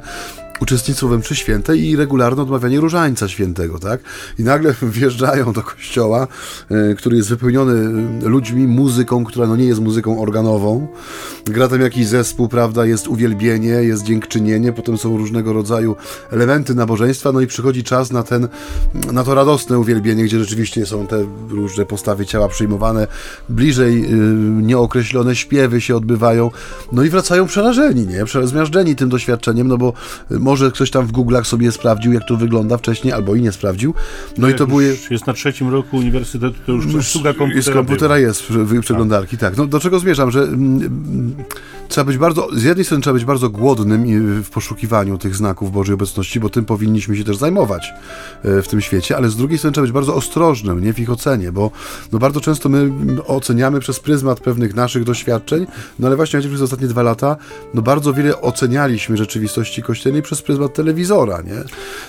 [0.60, 4.02] uczestnictwo we mszy świętej i regularne odmawianie różańca świętego, tak?
[4.40, 6.28] I nagle wjeżdżają do kościoła,
[6.92, 7.74] y, który jest wypełniony
[8.26, 10.88] e, ludźmi, muzyką, która no nie jest muzyką organową.
[11.46, 12.86] Gra tam jakiś zespół, prawda?
[12.86, 15.96] Jest uwielbienie, jest dziękczynienie, potem są różnego rodzaju
[16.32, 18.48] elementy nabożeństwa, no i przychodzi czas na ten,
[19.12, 23.08] na to radosne uwielbienie, gdzie rzeczywiście są te różne postawy ciała przyjmowane,
[23.50, 24.08] bliżej y,
[24.62, 26.52] nieokreślone śpiewy się odbywają,
[26.92, 28.48] no i wracają przerażeni, nie?
[28.48, 29.94] Zmiażdżeni tym doświadczeniem, no bo
[30.46, 33.94] może ktoś tam w Google'ach sobie sprawdził, jak to wygląda wcześniej, albo i nie sprawdził.
[34.38, 34.98] No jak i to były...
[35.10, 38.44] Jest na trzecim roku uniwersytetu, to już obsługa komputera Jest komputera jest,
[38.82, 39.50] przeglądarki, tak.
[39.50, 39.58] tak.
[39.58, 41.36] No do czego zmierzam, że mm,
[41.88, 44.06] trzeba być bardzo, z jednej strony trzeba być bardzo głodnym
[44.44, 47.94] w poszukiwaniu tych znaków Bożej obecności, bo tym powinniśmy się też zajmować
[48.44, 51.12] e, w tym świecie, ale z drugiej strony trzeba być bardzo ostrożnym, nie w ich
[51.12, 51.72] ocenie, bo
[52.12, 52.92] no bardzo często my
[53.28, 55.68] oceniamy przez pryzmat pewnych naszych doświadczeń,
[56.00, 57.38] no ale właśnie przez ostatnie dwa lata,
[57.74, 61.64] no bardzo wiele ocenialiśmy rzeczywistości kościelnej przez pryzmat telewizora, nie?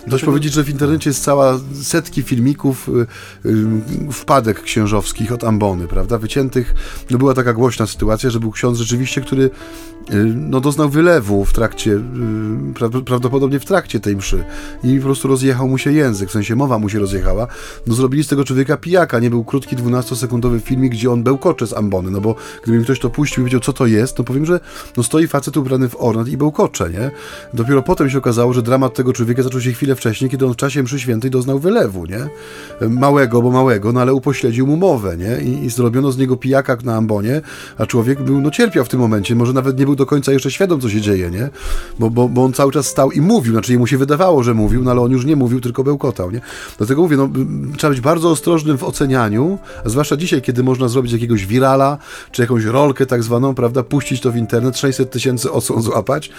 [0.07, 2.93] Dość powiedzieć, że w internecie jest cała setki filmików y,
[3.49, 6.19] y, wpadek księżowskich od ambony, prawda?
[6.19, 6.75] Wyciętych,
[7.11, 9.51] no była taka głośna sytuacja, że był ksiądz rzeczywiście, który
[10.35, 14.45] no, doznał wylewu w trakcie, y, prawdopodobnie w trakcie tej mszy
[14.85, 17.47] i po prostu rozjechał mu się język, w sensie mowa mu się rozjechała.
[17.87, 21.73] No zrobili z tego człowieka pijaka, nie był krótki 12-sekundowy filmik, gdzie on bełkocze z
[21.73, 24.47] ambony, no bo gdyby mi ktoś to puścił i wiedział, co to jest, to powiem,
[24.47, 24.61] że
[24.97, 27.11] no stoi facet ubrany w ornat i bełkocze, nie?
[27.55, 30.57] Dopiero potem się okazało, że dramat tego człowieka zaczął się chwilę wcześniej, kiedy on w
[30.57, 32.29] czasie mszy świętej doznał wylewu, nie?
[32.89, 35.41] Małego, bo małego, no ale upośledził mu mowę, nie?
[35.43, 37.41] I, i zrobiono z niego pijaka na ambonie,
[37.79, 40.51] a człowiek był, no cierpiał w tym momencie, może nawet nie był do końca jeszcze
[40.51, 41.51] świadom, co się dzieje, nie?
[41.99, 44.83] Bo, bo, bo on cały czas stał i mówił, znaczy mu się wydawało, że mówił,
[44.83, 46.41] no ale on już nie mówił, tylko bełkotał, nie?
[46.79, 47.29] Dlatego mówię, no,
[47.77, 51.99] trzeba być bardzo ostrożnym w ocenianiu, zwłaszcza dzisiaj, kiedy można zrobić jakiegoś wirala,
[52.33, 56.31] czy jakąś rolkę tak zwaną, prawda, puścić to w internet, 600 tysięcy osób złapać.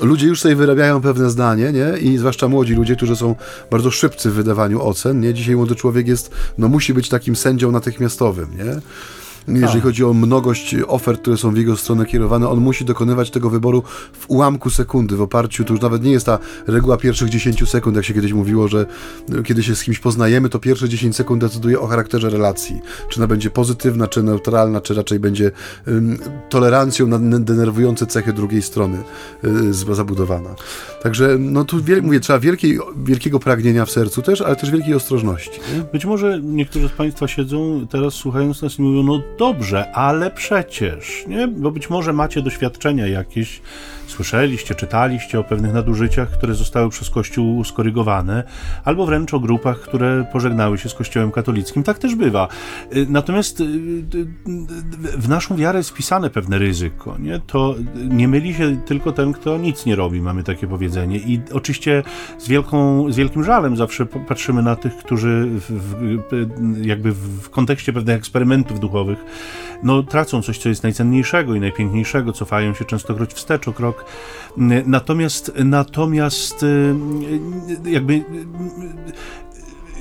[0.00, 1.98] Ludzie już sobie wyrabiają pewne zdanie, nie?
[1.98, 3.34] I zwłaszcza młodzi ludzie, którzy są
[3.70, 5.34] bardzo szybcy w wydawaniu ocen, nie?
[5.34, 8.80] Dzisiaj młody człowiek jest, no musi być takim sędzią natychmiastowym, nie?
[9.48, 9.82] Jeżeli tak.
[9.82, 13.82] chodzi o mnogość ofert, które są w jego stronę kierowane, on musi dokonywać tego wyboru
[14.12, 17.96] w ułamku sekundy, w oparciu, to już nawet nie jest ta reguła pierwszych 10 sekund,
[17.96, 18.86] jak się kiedyś mówiło, że
[19.44, 22.80] kiedy się z kimś poznajemy, to pierwsze 10 sekund decyduje o charakterze relacji.
[23.08, 25.50] Czy ona będzie pozytywna, czy neutralna, czy raczej będzie
[25.86, 26.18] um,
[26.48, 28.98] tolerancją na denerwujące cechy drugiej strony
[29.44, 30.50] um, zabudowana.
[31.02, 35.60] Także no tu mówię, trzeba wielkiej, wielkiego pragnienia w sercu też, ale też wielkiej ostrożności.
[35.74, 35.82] Nie?
[35.92, 41.24] Być może niektórzy z Państwa siedzą teraz słuchając nas i mówią, no dobrze, ale przecież,
[41.26, 41.48] nie?
[41.48, 43.60] Bo być może macie doświadczenia jakieś
[44.06, 48.44] Słyszeliście, czytaliście o pewnych nadużyciach, które zostały przez Kościół skorygowane,
[48.84, 51.82] albo wręcz o grupach, które pożegnały się z Kościołem katolickim.
[51.82, 52.48] Tak też bywa.
[52.96, 54.26] Y, natomiast y, y,
[55.18, 57.16] w naszą wiarę jest wpisane pewne ryzyko.
[57.18, 57.40] Nie?
[57.46, 57.74] To
[58.08, 61.18] nie myli się tylko ten, kto nic nie robi, mamy takie powiedzenie.
[61.18, 62.02] I oczywiście
[62.38, 66.46] z, wielką, z wielkim żalem zawsze patrzymy na tych, którzy w,
[66.82, 69.18] jakby w kontekście pewnych eksperymentów duchowych
[69.84, 73.93] no, tracą coś, co jest najcenniejszego i najpiękniejszego, cofają się częstokroć wstecz o krok.
[74.86, 78.24] Natomiast, natomiast y, jakby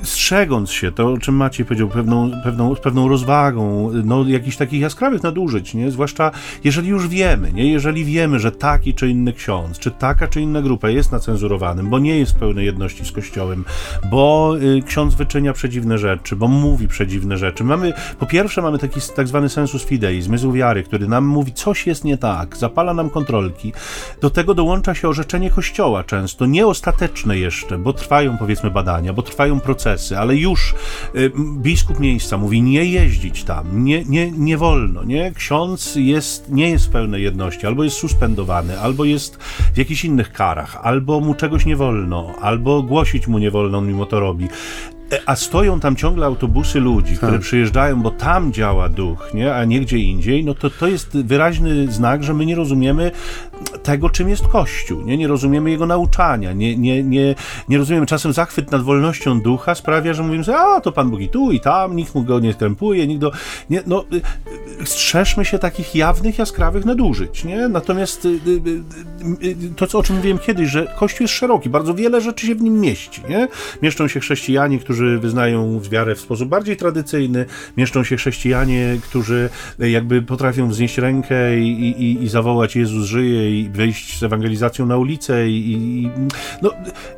[0.04, 4.82] strzegąc się, to o czym Maciej powiedział, pewną, pewną, z pewną rozwagą, no jakichś takich
[4.82, 5.92] jaskrawych nadużyć, nie?
[5.92, 6.32] Zwłaszcza
[6.64, 7.72] jeżeli już wiemy, nie?
[7.72, 12.00] Jeżeli wiemy, że taki czy inny ksiądz, czy taka czy inna grupa jest nacenzurowanym, bo
[12.00, 13.66] nie jest w pełnej jedności z Kościołem,
[14.10, 17.64] bo y, ksiądz wyczynia przedziwne rzeczy, bo mówi przedziwne rzeczy.
[17.64, 21.88] Mamy, po pierwsze mamy taki tak zwany sensus fidei, zmysł wiary, który nam mówi, coś
[21.88, 23.74] jest nie tak, zapala nam kontrolki.
[24.22, 29.60] Do tego dołącza się orzeczenie Kościoła często, nieostateczne jeszcze, bo trwają powiedzmy badania, bo trwają
[29.60, 30.76] procesy, ale już
[31.16, 35.32] y, biskup miejsca mówi nie jeździć tam, nie, nie, nie wolno, nie?
[35.32, 39.36] Ksiądz jest, nie jest w pełnej jedności, albo jest suspendowany, albo jest
[39.74, 43.88] w jakichś innych karach, albo mu czegoś nie wolno, albo głosić mu nie wolno, on
[43.88, 44.48] mimo to robi.
[45.14, 47.42] E, a stoją tam ciągle autobusy ludzi, które tak.
[47.42, 49.56] przyjeżdżają, bo tam działa duch, nie?
[49.56, 53.12] a nie gdzie indziej, no to to jest wyraźny znak, że my nie rozumiemy
[53.84, 55.02] tego, czym jest Kościół.
[55.02, 57.36] Nie, nie rozumiemy jego nauczania, nie, nie, nie,
[57.70, 58.06] nie rozumiemy.
[58.06, 61.52] Czasem zachwyt nad wolnością ducha sprawia, że mówimy sobie, a to Pan Bóg i tu,
[61.52, 63.32] i tam, nikt mu go nie skrępuje, nikt do...
[63.70, 64.16] Nie, no, y,
[64.82, 67.44] y, strzeżmy się takich jawnych, jaskrawych nadużyć.
[67.44, 67.68] Nie?
[67.68, 68.40] Natomiast y,
[69.76, 72.80] to, o czym mówiłem kiedyś, że Kościół jest szeroki, bardzo wiele rzeczy się w nim
[72.80, 73.22] mieści.
[73.30, 73.48] Nie?
[73.82, 77.46] Mieszczą się chrześcijanie, którzy wyznają wiarę w sposób bardziej tradycyjny,
[77.78, 79.50] mieszczą się chrześcijanie, którzy
[79.80, 84.98] jakby potrafią wznieść rękę i, i, i zawołać Jezus żyje i wyjść z ewangelizacją na
[84.98, 86.12] ulicę i, i,
[86.62, 86.72] no,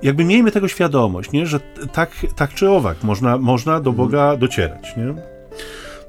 [0.03, 1.47] jakby miejmy tego świadomość, nie?
[1.47, 1.59] że
[1.93, 4.97] tak, tak czy owak można, można do Boga docierać.
[4.97, 5.05] Nie?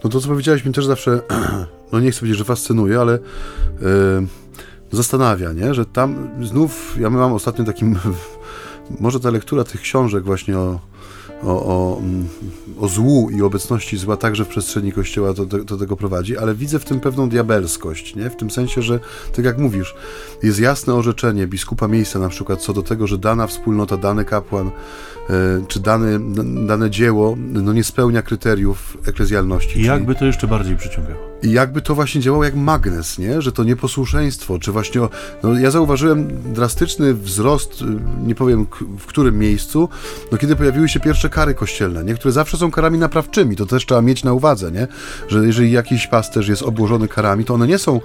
[0.05, 1.21] No to, co powiedziałeś mi też zawsze,
[1.93, 4.27] no nie chcę powiedzieć, że fascynuje, ale yy,
[4.93, 5.75] zastanawia, nie?
[5.75, 7.99] że tam znów, ja mam ostatnio takim,
[9.01, 10.81] może ta lektura tych książek właśnie o
[11.43, 12.29] o, o, mm,
[12.79, 16.55] o złu i obecności zła także w przestrzeni Kościoła do, do, do, tego prowadzi, ale
[16.55, 18.31] widzę w tym pewną diabelskość, nie?
[18.31, 19.01] w tym sensie, że
[19.37, 19.95] tak jak mówisz,
[20.43, 24.71] jest jasne orzeczenie biskupa miejsca na przykład co do tego, że dana wspólnota, dany kapłan
[25.31, 26.19] E, czy dane,
[26.67, 29.81] dane dzieło no nie spełnia kryteriów eklezjalności.
[29.81, 31.36] I jakby to jeszcze bardziej przyciągało.
[31.43, 33.43] I jakby to właśnie działało jak magnes, nie?
[33.43, 35.01] że to nieposłuszeństwo, czy właśnie,
[35.43, 37.85] no ja zauważyłem drastyczny wzrost,
[38.27, 38.67] nie powiem
[38.99, 39.89] w którym miejscu,
[40.33, 42.15] no kiedy pojawiły się pierwsze kary kościelne, nie?
[42.15, 44.89] które zawsze są karami naprawczymi, to też trzeba mieć na uwadze, nie?
[45.29, 48.01] że jeżeli jakiś pasterz jest obłożony karami, to one nie są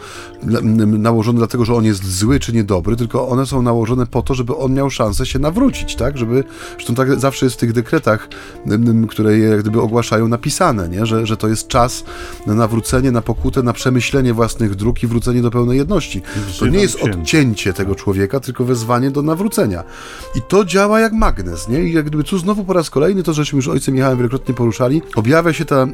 [0.86, 4.56] nałożone dlatego, że on jest zły czy niedobry, tylko one są nałożone po to, żeby
[4.56, 6.44] on miał szansę się nawrócić, tak, żeby,
[6.76, 8.28] zresztą tak zawsze jest w tych dekretach,
[9.10, 11.06] które je jak gdyby ogłaszają, napisane, nie?
[11.06, 12.04] Że, że to jest czas
[12.48, 16.22] na nawrócenie, na pokutę, na przemyślenie własnych dróg i wrócenie do pełnej jedności.
[16.60, 19.84] To nie jest odcięcie tego człowieka, tylko wezwanie do nawrócenia.
[20.36, 21.84] I to działa jak magnes, nie?
[21.84, 25.02] I jak gdyby tu znowu po raz kolejny, to żeśmy już ojcem Michałem wielokrotnie poruszali,
[25.16, 25.88] objawia się ta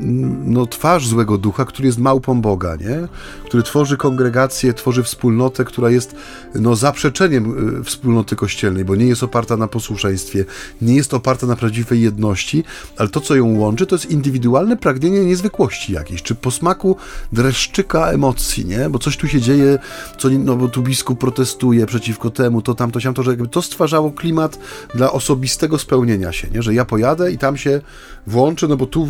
[0.43, 3.07] no, twarz złego ducha, który jest małpą Boga, nie?
[3.45, 6.15] Który tworzy kongregację, tworzy wspólnotę, która jest
[6.55, 10.45] no, zaprzeczeniem y, wspólnoty kościelnej, bo nie jest oparta na posłuszeństwie,
[10.81, 12.63] nie jest oparta na prawdziwej jedności,
[12.97, 16.97] ale to, co ją łączy, to jest indywidualne pragnienie niezwykłości jakiejś, czy posmaku
[17.31, 18.89] dreszczyka emocji, nie?
[18.89, 19.79] Bo coś tu się dzieje,
[20.17, 24.11] co, no bo tu biskup protestuje przeciwko temu, to tamto, siamto, że jakby to stwarzało
[24.11, 24.59] klimat
[24.95, 26.61] dla osobistego spełnienia się, nie?
[26.61, 27.81] Że ja pojadę i tam się
[28.27, 29.07] włączę, no bo tu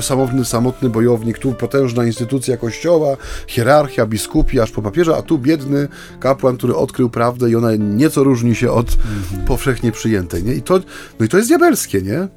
[0.00, 3.16] samotny, samotny bojownik, tu potężna instytucja kościoła,
[3.46, 5.88] hierarchia, biskupi, aż po papieża, a tu biedny
[6.20, 9.46] kapłan, który odkrył prawdę i ona nieco różni się od mhm.
[9.46, 10.54] powszechnie przyjętej, nie?
[10.54, 10.80] I to,
[11.20, 12.28] no i to jest diabelskie, nie?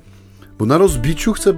[0.59, 1.53] Bo na rozbiciu chce,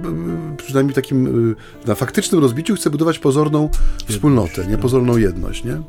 [0.56, 3.68] przynajmniej takim, y, na faktycznym rozbiciu chce budować pozorną
[4.08, 4.78] wspólnotę, nie?
[4.78, 5.82] Pozorną jedność, nie?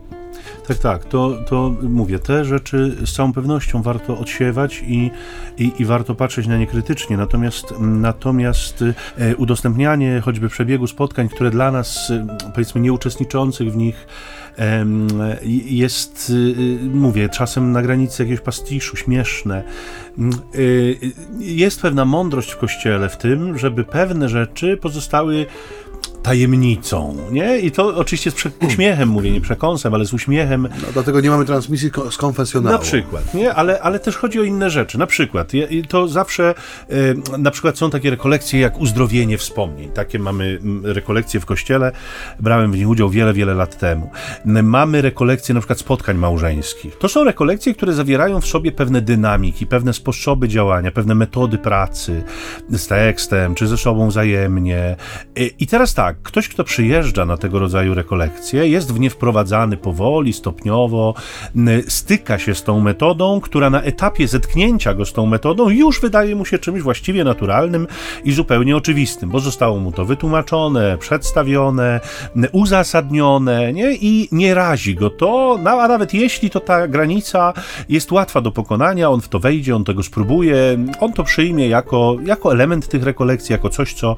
[0.68, 5.12] Tak, tak, to, to mówię, te rzeczy z całą pewnością warto odsiewać i,
[5.58, 8.84] i, i warto patrzeć na nie krytycznie, natomiast, natomiast
[9.18, 14.08] e, udostępnianie choćby przebiegu spotkań, które dla nas, e, powiedzmy, nieuczestniczących w nich,
[15.66, 19.64] jest, y, mówię, czasem na granicy jakiegoś pastiszu, śmieszne.
[20.56, 20.98] Y,
[21.40, 25.46] jest pewna mądrość w kościele w tym, żeby pewne rzeczy pozostały
[26.24, 27.60] tajemnicą, nie?
[27.60, 28.36] I to oczywiście z
[28.68, 30.62] uśmiechem mówię, nie przekąsem, ale z uśmiechem.
[30.62, 32.74] No, dlatego nie mamy transmisji z konfesjonału.
[32.74, 33.54] Na przykład, nie?
[33.54, 34.98] Ale, ale też chodzi o inne rzeczy.
[34.98, 35.52] Na przykład,
[35.88, 36.54] to zawsze,
[37.38, 39.92] na przykład są takie rekolekcje jak uzdrowienie wspomnień.
[39.92, 41.92] Takie mamy rekolekcje w kościele.
[42.40, 44.12] Brałem w nich udział wiele, wiele lat temu.
[44.46, 46.98] Mamy rekolekcje na przykład spotkań małżeńskich.
[46.98, 52.24] To są rekolekcje, które zawierają w sobie pewne dynamiki, pewne sposoby działania, pewne metody pracy
[52.70, 54.96] z tekstem, czy ze sobą wzajemnie.
[55.38, 59.78] E, I teraz tak, ktoś, kto przyjeżdża na tego rodzaju rekolekcje, jest w nie wprowadzany
[59.78, 61.14] powoli, stopniowo,
[61.88, 66.36] styka się z tą metodą, która na etapie zetknięcia go z tą metodą już wydaje
[66.36, 67.88] mu się czymś właściwie naturalnym
[68.24, 72.00] i zupełnie oczywistym, bo zostało mu to wytłumaczone, przedstawione,
[72.52, 73.94] uzasadnione, nie?
[73.94, 77.54] I nie razi go to, no, a nawet jeśli to ta granica
[77.90, 82.18] jest łatwa do pokonania, on w to wejdzie, on tego spróbuje, on to przyjmie jako,
[82.26, 84.16] jako element tych rekolekcji, jako coś, co,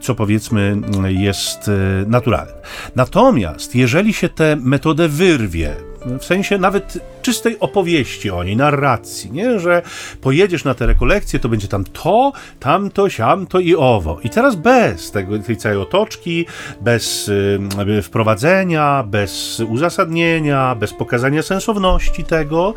[0.00, 0.76] co powiedzmy
[1.12, 1.72] jest e,
[2.06, 2.52] naturalny.
[2.96, 5.74] Natomiast jeżeli się tę metodę wyrwie,
[6.18, 9.60] w sensie nawet czystej opowieści o niej, narracji, nie?
[9.60, 9.82] że
[10.20, 14.18] pojedziesz na te rekolekcje, to będzie tam to, tamto, siamto i owo.
[14.24, 16.46] I teraz bez tego, tej całej otoczki,
[16.80, 22.74] bez y, wprowadzenia, bez uzasadnienia, bez pokazania sensowności tego,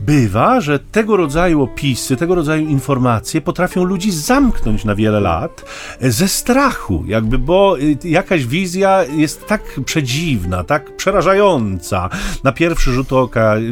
[0.00, 5.64] bywa, że tego rodzaju opisy, tego rodzaju informacje potrafią ludzi zamknąć na wiele lat
[6.00, 12.08] ze strachu, jakby, bo y, jakaś wizja jest tak przedziwna, tak przerażająca
[12.44, 13.62] na pierwszy rzut oka, y,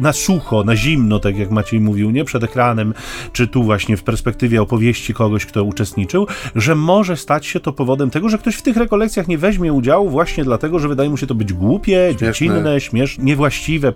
[0.00, 2.94] na sucho, na zimno, tak jak Maciej mówił, nie przed ekranem,
[3.32, 8.10] czy tu właśnie w perspektywie opowieści kogoś, kto uczestniczył, że może stać się to powodem
[8.10, 11.26] tego, że ktoś w tych rekolekcjach nie weźmie udziału właśnie dlatego, że wydaje mu się
[11.26, 12.26] to być głupie, śmieszne.
[12.26, 13.92] dziecinne, śmieszne, niewłaściwe,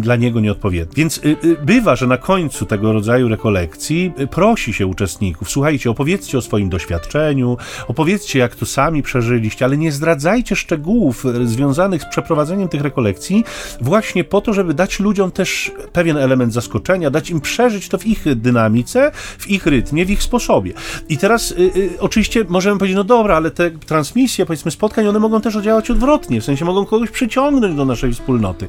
[0.00, 1.05] dla niego nieodpowiednie.
[1.06, 5.90] Więc y, y, bywa, że na końcu tego rodzaju rekolekcji y, prosi się uczestników: słuchajcie,
[5.90, 7.56] opowiedzcie o swoim doświadczeniu,
[7.88, 13.44] opowiedzcie, jak to sami przeżyliście, ale nie zdradzajcie szczegółów związanych z przeprowadzeniem tych rekolekcji,
[13.80, 18.06] właśnie po to, żeby dać ludziom też pewien element zaskoczenia, dać im przeżyć to w
[18.06, 20.72] ich dynamice, w ich rytmie, w ich sposobie.
[21.08, 21.54] I teraz
[21.98, 26.40] oczywiście możemy powiedzieć, no dobra, ale te transmisje, powiedzmy, spotkań, one mogą też działać odwrotnie,
[26.40, 28.68] w sensie mogą kogoś przyciągnąć do naszej wspólnoty.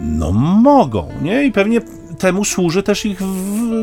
[0.00, 1.44] No mogą, nie?
[1.44, 1.80] I pewnie
[2.20, 3.22] temu służy też ich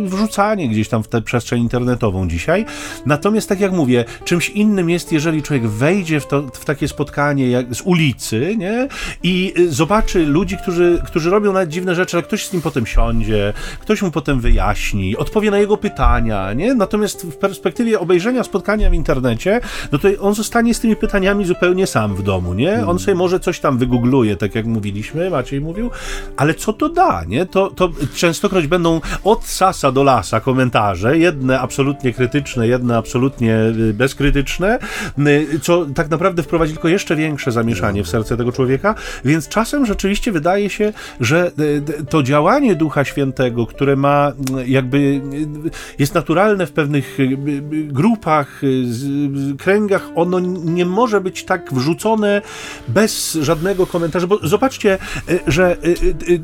[0.04, 2.66] wrzucanie gdzieś tam w tę przestrzeń internetową dzisiaj.
[3.06, 7.50] Natomiast, tak jak mówię, czymś innym jest, jeżeli człowiek wejdzie w, to, w takie spotkanie
[7.50, 8.88] jak z ulicy, nie?
[9.24, 12.86] I y, zobaczy ludzi, którzy, którzy robią nawet dziwne rzeczy, ale ktoś z nim potem
[12.86, 16.76] siądzie, ktoś mu potem wyjaśni, odpowie na jego pytania, nie?
[16.76, 19.62] Natomiast w perspektywie obejrzenia spotkania w internecie,
[19.92, 22.74] no to on zostanie z tymi pytaniami zupełnie sam w domu, nie?
[22.74, 23.00] On hmm.
[23.00, 25.92] sobie może coś tam wygoogluje, tak jak mówiliśmy, Maciej mówił,
[26.38, 27.46] ale co to da, nie?
[27.46, 27.90] To, to
[28.28, 33.56] częstokroć będą od sasa do lasa komentarze, jedne absolutnie krytyczne, jedne absolutnie
[33.90, 34.80] y, bezkrytyczne,
[35.20, 39.86] y, co tak naprawdę wprowadzi tylko jeszcze większe zamieszanie w serce tego człowieka, więc czasem
[39.86, 44.32] rzeczywiście wydaje się, że y, to działanie Ducha Świętego, które ma
[44.66, 45.22] jakby
[46.00, 47.18] jest naturalne w pewnych
[47.88, 48.62] grupach,
[49.60, 52.42] kręgach, ono nie może być tak wrzucone
[52.88, 54.98] bez żadnego komentarza, bo zobaczcie,
[55.48, 55.78] że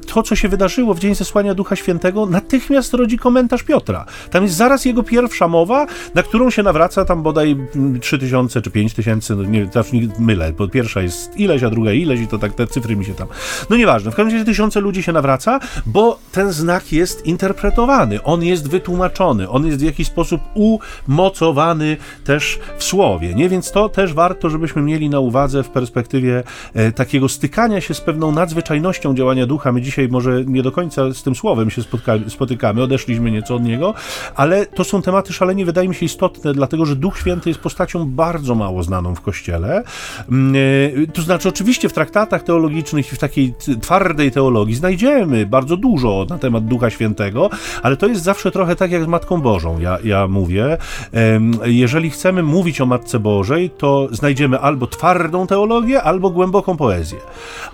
[0.08, 4.06] to, co się wydarzyło w dzień zesłania Ducha Świętego, natychmiast rodzi komentarz Piotra.
[4.32, 7.58] Tam jest zaraz jego pierwsza mowa, na którą się nawraca tam bodaj
[8.02, 12.20] 3000 czy 5000, no nie, teraz nie mylę, bo pierwsza jest ileś, a druga ileś
[12.20, 13.28] i to tak te cyfry mi się tam...
[13.70, 18.44] No nieważne, w każdym razie tysiące ludzi się nawraca, bo ten znak jest interpretowany, on
[18.44, 23.50] jest wytłumaczony, on jest w jakiś sposób umocowany też w słowie, nie?
[23.50, 26.44] Więc to też warto, żebyśmy mieli na uwadze w perspektywie
[26.74, 29.72] e, takiego stykania się z pewną nadzwyczajnością działania ducha.
[29.72, 31.82] My dzisiaj może nie do końca z tym słowem słowem się
[32.30, 33.94] spotykamy, odeszliśmy nieco od niego,
[34.36, 38.06] ale to są tematy szalenie, wydaje mi się, istotne, dlatego że Duch Święty jest postacią
[38.06, 39.84] bardzo mało znaną w Kościele.
[40.30, 40.56] Mm,
[41.04, 46.26] e, to znaczy, oczywiście w traktatach teologicznych i w takiej twardej teologii znajdziemy bardzo dużo
[46.30, 47.50] na temat Ducha Świętego,
[47.84, 50.78] ale to jest zawsze trochę tak jak z Matką Bożą, ja, ja mówię.
[51.66, 57.20] Jeżeli chcemy mówić o Matce Bożej, to znajdziemy albo twardą teologię, albo głęboką poezję.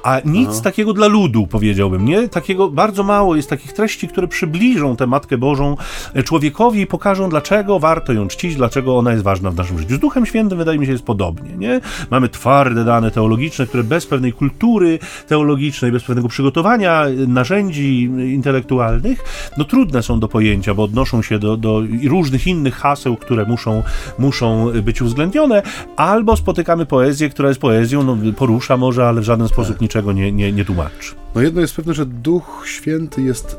[0.04, 0.62] A nic no.
[0.62, 2.30] takiego dla ludu, powiedziałbym, nie?
[2.30, 5.78] Takiego bardzo mało jest takich treści, które przybliżą tę Matkę Bożą
[6.14, 9.96] e, człowiekowi i pokażą, dlaczego warto ją czcić, dlaczego ona jest ważna w naszym życiu.
[9.96, 11.82] Z Duchem Świętym wydaje mi się jest podobnie, nie?
[12.12, 18.04] Mamy twarde dane teologiczne, które bez pewnej kultury teologicznej, bez pewnego przygotowania e, narzędzi
[18.34, 19.24] intelektualnych,
[19.58, 23.84] no trudne są do pojęcia, bo odnoszą się do, do różnych innych haseł, które muszą,
[24.20, 25.62] muszą być uwzględnione,
[25.96, 29.82] albo spotykamy poezję, która jest poezją, no, porusza może, ale w żaden sposób tak.
[29.82, 31.16] niczego nie, nie, nie tłumaczy.
[31.36, 33.59] No jedno jest pewne, że Duch Święty jest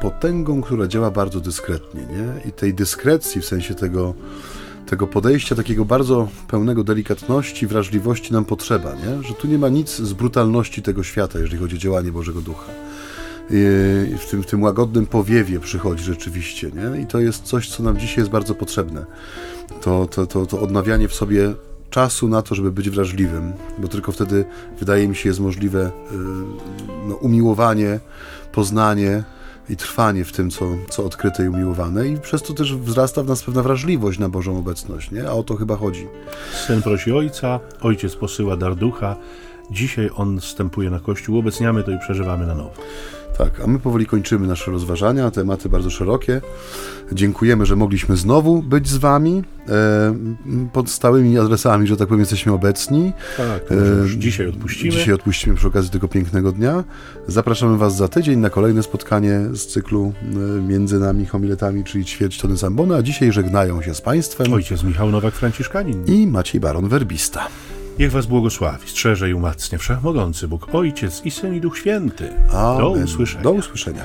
[0.00, 2.48] potęgą, która działa bardzo dyskretnie, nie?
[2.48, 4.14] I tej dyskrecji, w sensie tego,
[4.86, 9.22] tego podejścia takiego bardzo pełnego delikatności, wrażliwości nam potrzeba, nie?
[9.22, 12.72] Że tu nie ma nic z brutalności tego świata, jeżeli chodzi o działanie Bożego Ducha.
[13.50, 17.00] I w tym, w tym łagodnym powiewie przychodzi rzeczywiście, nie?
[17.00, 19.06] I to jest coś, co nam dzisiaj jest bardzo potrzebne.
[19.80, 21.54] To, to, to, to odnawianie w sobie
[21.90, 24.44] czasu na to, żeby być wrażliwym, bo tylko wtedy,
[24.78, 25.90] wydaje mi się, jest możliwe y,
[27.08, 28.00] no, umiłowanie,
[28.52, 29.24] poznanie
[29.70, 33.26] i trwanie w tym, co, co odkryte i umiłowane i przez to też wzrasta w
[33.26, 35.28] nas pewna wrażliwość na Bożą obecność, nie?
[35.28, 36.06] A o to chyba chodzi.
[36.66, 39.16] Syn prosi ojca, ojciec posyła dar ducha,
[39.70, 42.72] dzisiaj on wstępuje na Kościół, obecniamy to i przeżywamy na nowo.
[43.38, 46.40] Tak, a my powoli kończymy nasze rozważania, tematy bardzo szerokie.
[47.12, 50.14] Dziękujemy, że mogliśmy znowu być z Wami e,
[50.72, 53.12] pod stałymi adresami, że tak powiem, jesteśmy obecni.
[53.36, 54.90] Tak, e, dzisiaj odpuścimy.
[54.92, 56.84] Dzisiaj odpuścimy przy okazji tego pięknego dnia.
[57.26, 62.38] Zapraszamy Was za tydzień na kolejne spotkanie z cyklu e, między nami homiletami, czyli ćwierć
[62.38, 64.52] tony Zambony, a dzisiaj żegnają się z Państwem.
[64.52, 67.48] Ojciec Michał Nowak-Franciszkanin i Maciej Baron Werbista.
[67.98, 72.30] Niech was błogosławi, strzeże i umacnia Wszechmogący Bóg, Ojciec i Syn i Duch Święty.
[72.52, 72.78] Amen.
[72.78, 73.42] Do usłyszenia.
[73.42, 74.04] Do usłyszenia.